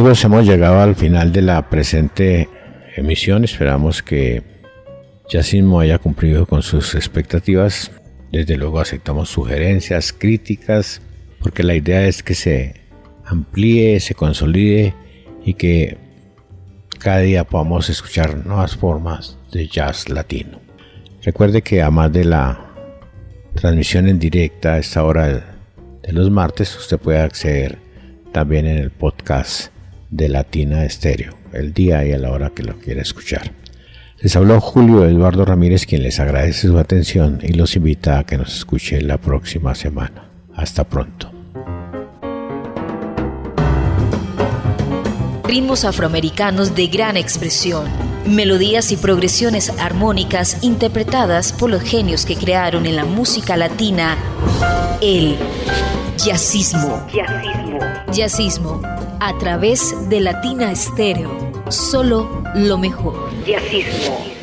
Hemos 0.07 0.45
llegado 0.45 0.79
al 0.79 0.95
final 0.95 1.33
de 1.33 1.41
la 1.41 1.69
presente 1.69 2.47
emisión. 2.95 3.43
Esperamos 3.43 4.01
que 4.01 4.41
Yacismo 5.29 5.81
haya 5.81 5.97
cumplido 5.97 6.45
con 6.45 6.63
sus 6.63 6.95
expectativas. 6.95 7.91
Desde 8.31 8.55
luego 8.55 8.79
aceptamos 8.79 9.27
sugerencias, 9.27 10.13
críticas, 10.13 11.01
porque 11.41 11.61
la 11.61 11.75
idea 11.75 12.07
es 12.07 12.23
que 12.23 12.35
se 12.35 12.85
amplíe, 13.25 13.99
se 13.99 14.15
consolide 14.15 14.93
y 15.43 15.55
que 15.55 15.97
cada 16.99 17.19
día 17.19 17.43
podamos 17.43 17.89
escuchar 17.89 18.45
nuevas 18.45 18.77
formas 18.77 19.37
de 19.51 19.67
jazz 19.67 20.07
latino. 20.07 20.61
Recuerde 21.21 21.61
que 21.61 21.81
además 21.81 22.13
de 22.13 22.23
la 22.23 22.65
transmisión 23.55 24.07
en 24.07 24.19
directa 24.19 24.75
a 24.75 24.77
esta 24.77 25.03
hora 25.03 25.57
de 26.01 26.13
los 26.13 26.31
martes, 26.31 26.77
usted 26.77 26.97
puede 26.97 27.19
acceder 27.19 27.77
también 28.31 28.67
en 28.67 28.77
el 28.77 28.91
podcast 28.91 29.76
de 30.09 30.29
Latina 30.29 30.85
Estéreo, 30.85 31.37
el 31.53 31.73
día 31.73 32.05
y 32.05 32.11
a 32.11 32.17
la 32.17 32.31
hora 32.31 32.51
que 32.51 32.63
lo 32.63 32.77
quiera 32.79 33.01
escuchar. 33.01 33.51
Les 34.19 34.35
habló 34.35 34.59
Julio 34.59 35.05
Eduardo 35.05 35.45
Ramírez, 35.45 35.85
quien 35.85 36.03
les 36.03 36.19
agradece 36.19 36.67
su 36.67 36.77
atención 36.77 37.39
y 37.43 37.53
los 37.53 37.75
invita 37.75 38.19
a 38.19 38.25
que 38.25 38.37
nos 38.37 38.55
escuche 38.55 39.01
la 39.01 39.17
próxima 39.17 39.75
semana. 39.75 40.29
Hasta 40.55 40.83
pronto. 40.83 41.37
ritmos 45.47 45.85
afroamericanos 45.85 46.75
de 46.75 46.87
gran 46.87 47.15
expresión, 47.15 47.85
melodías 48.27 48.91
y 48.91 48.97
progresiones 48.97 49.69
armónicas 49.79 50.57
interpretadas 50.61 51.53
por 51.53 51.69
los 51.69 51.81
genios 51.81 52.25
que 52.25 52.35
crearon 52.35 52.85
en 52.85 52.97
la 52.97 53.05
música 53.05 53.55
latina 53.55 54.17
el 55.01 55.37
jazzismo. 56.17 57.05
Jazzismo. 57.13 57.79
Jazzismo 58.11 58.81
a 59.19 59.37
través 59.37 59.93
de 60.09 60.19
Latina 60.19 60.71
Estéreo. 60.71 61.29
Solo 61.69 62.43
lo 62.55 62.77
mejor. 62.77 63.29
Jazzismo. 63.45 64.36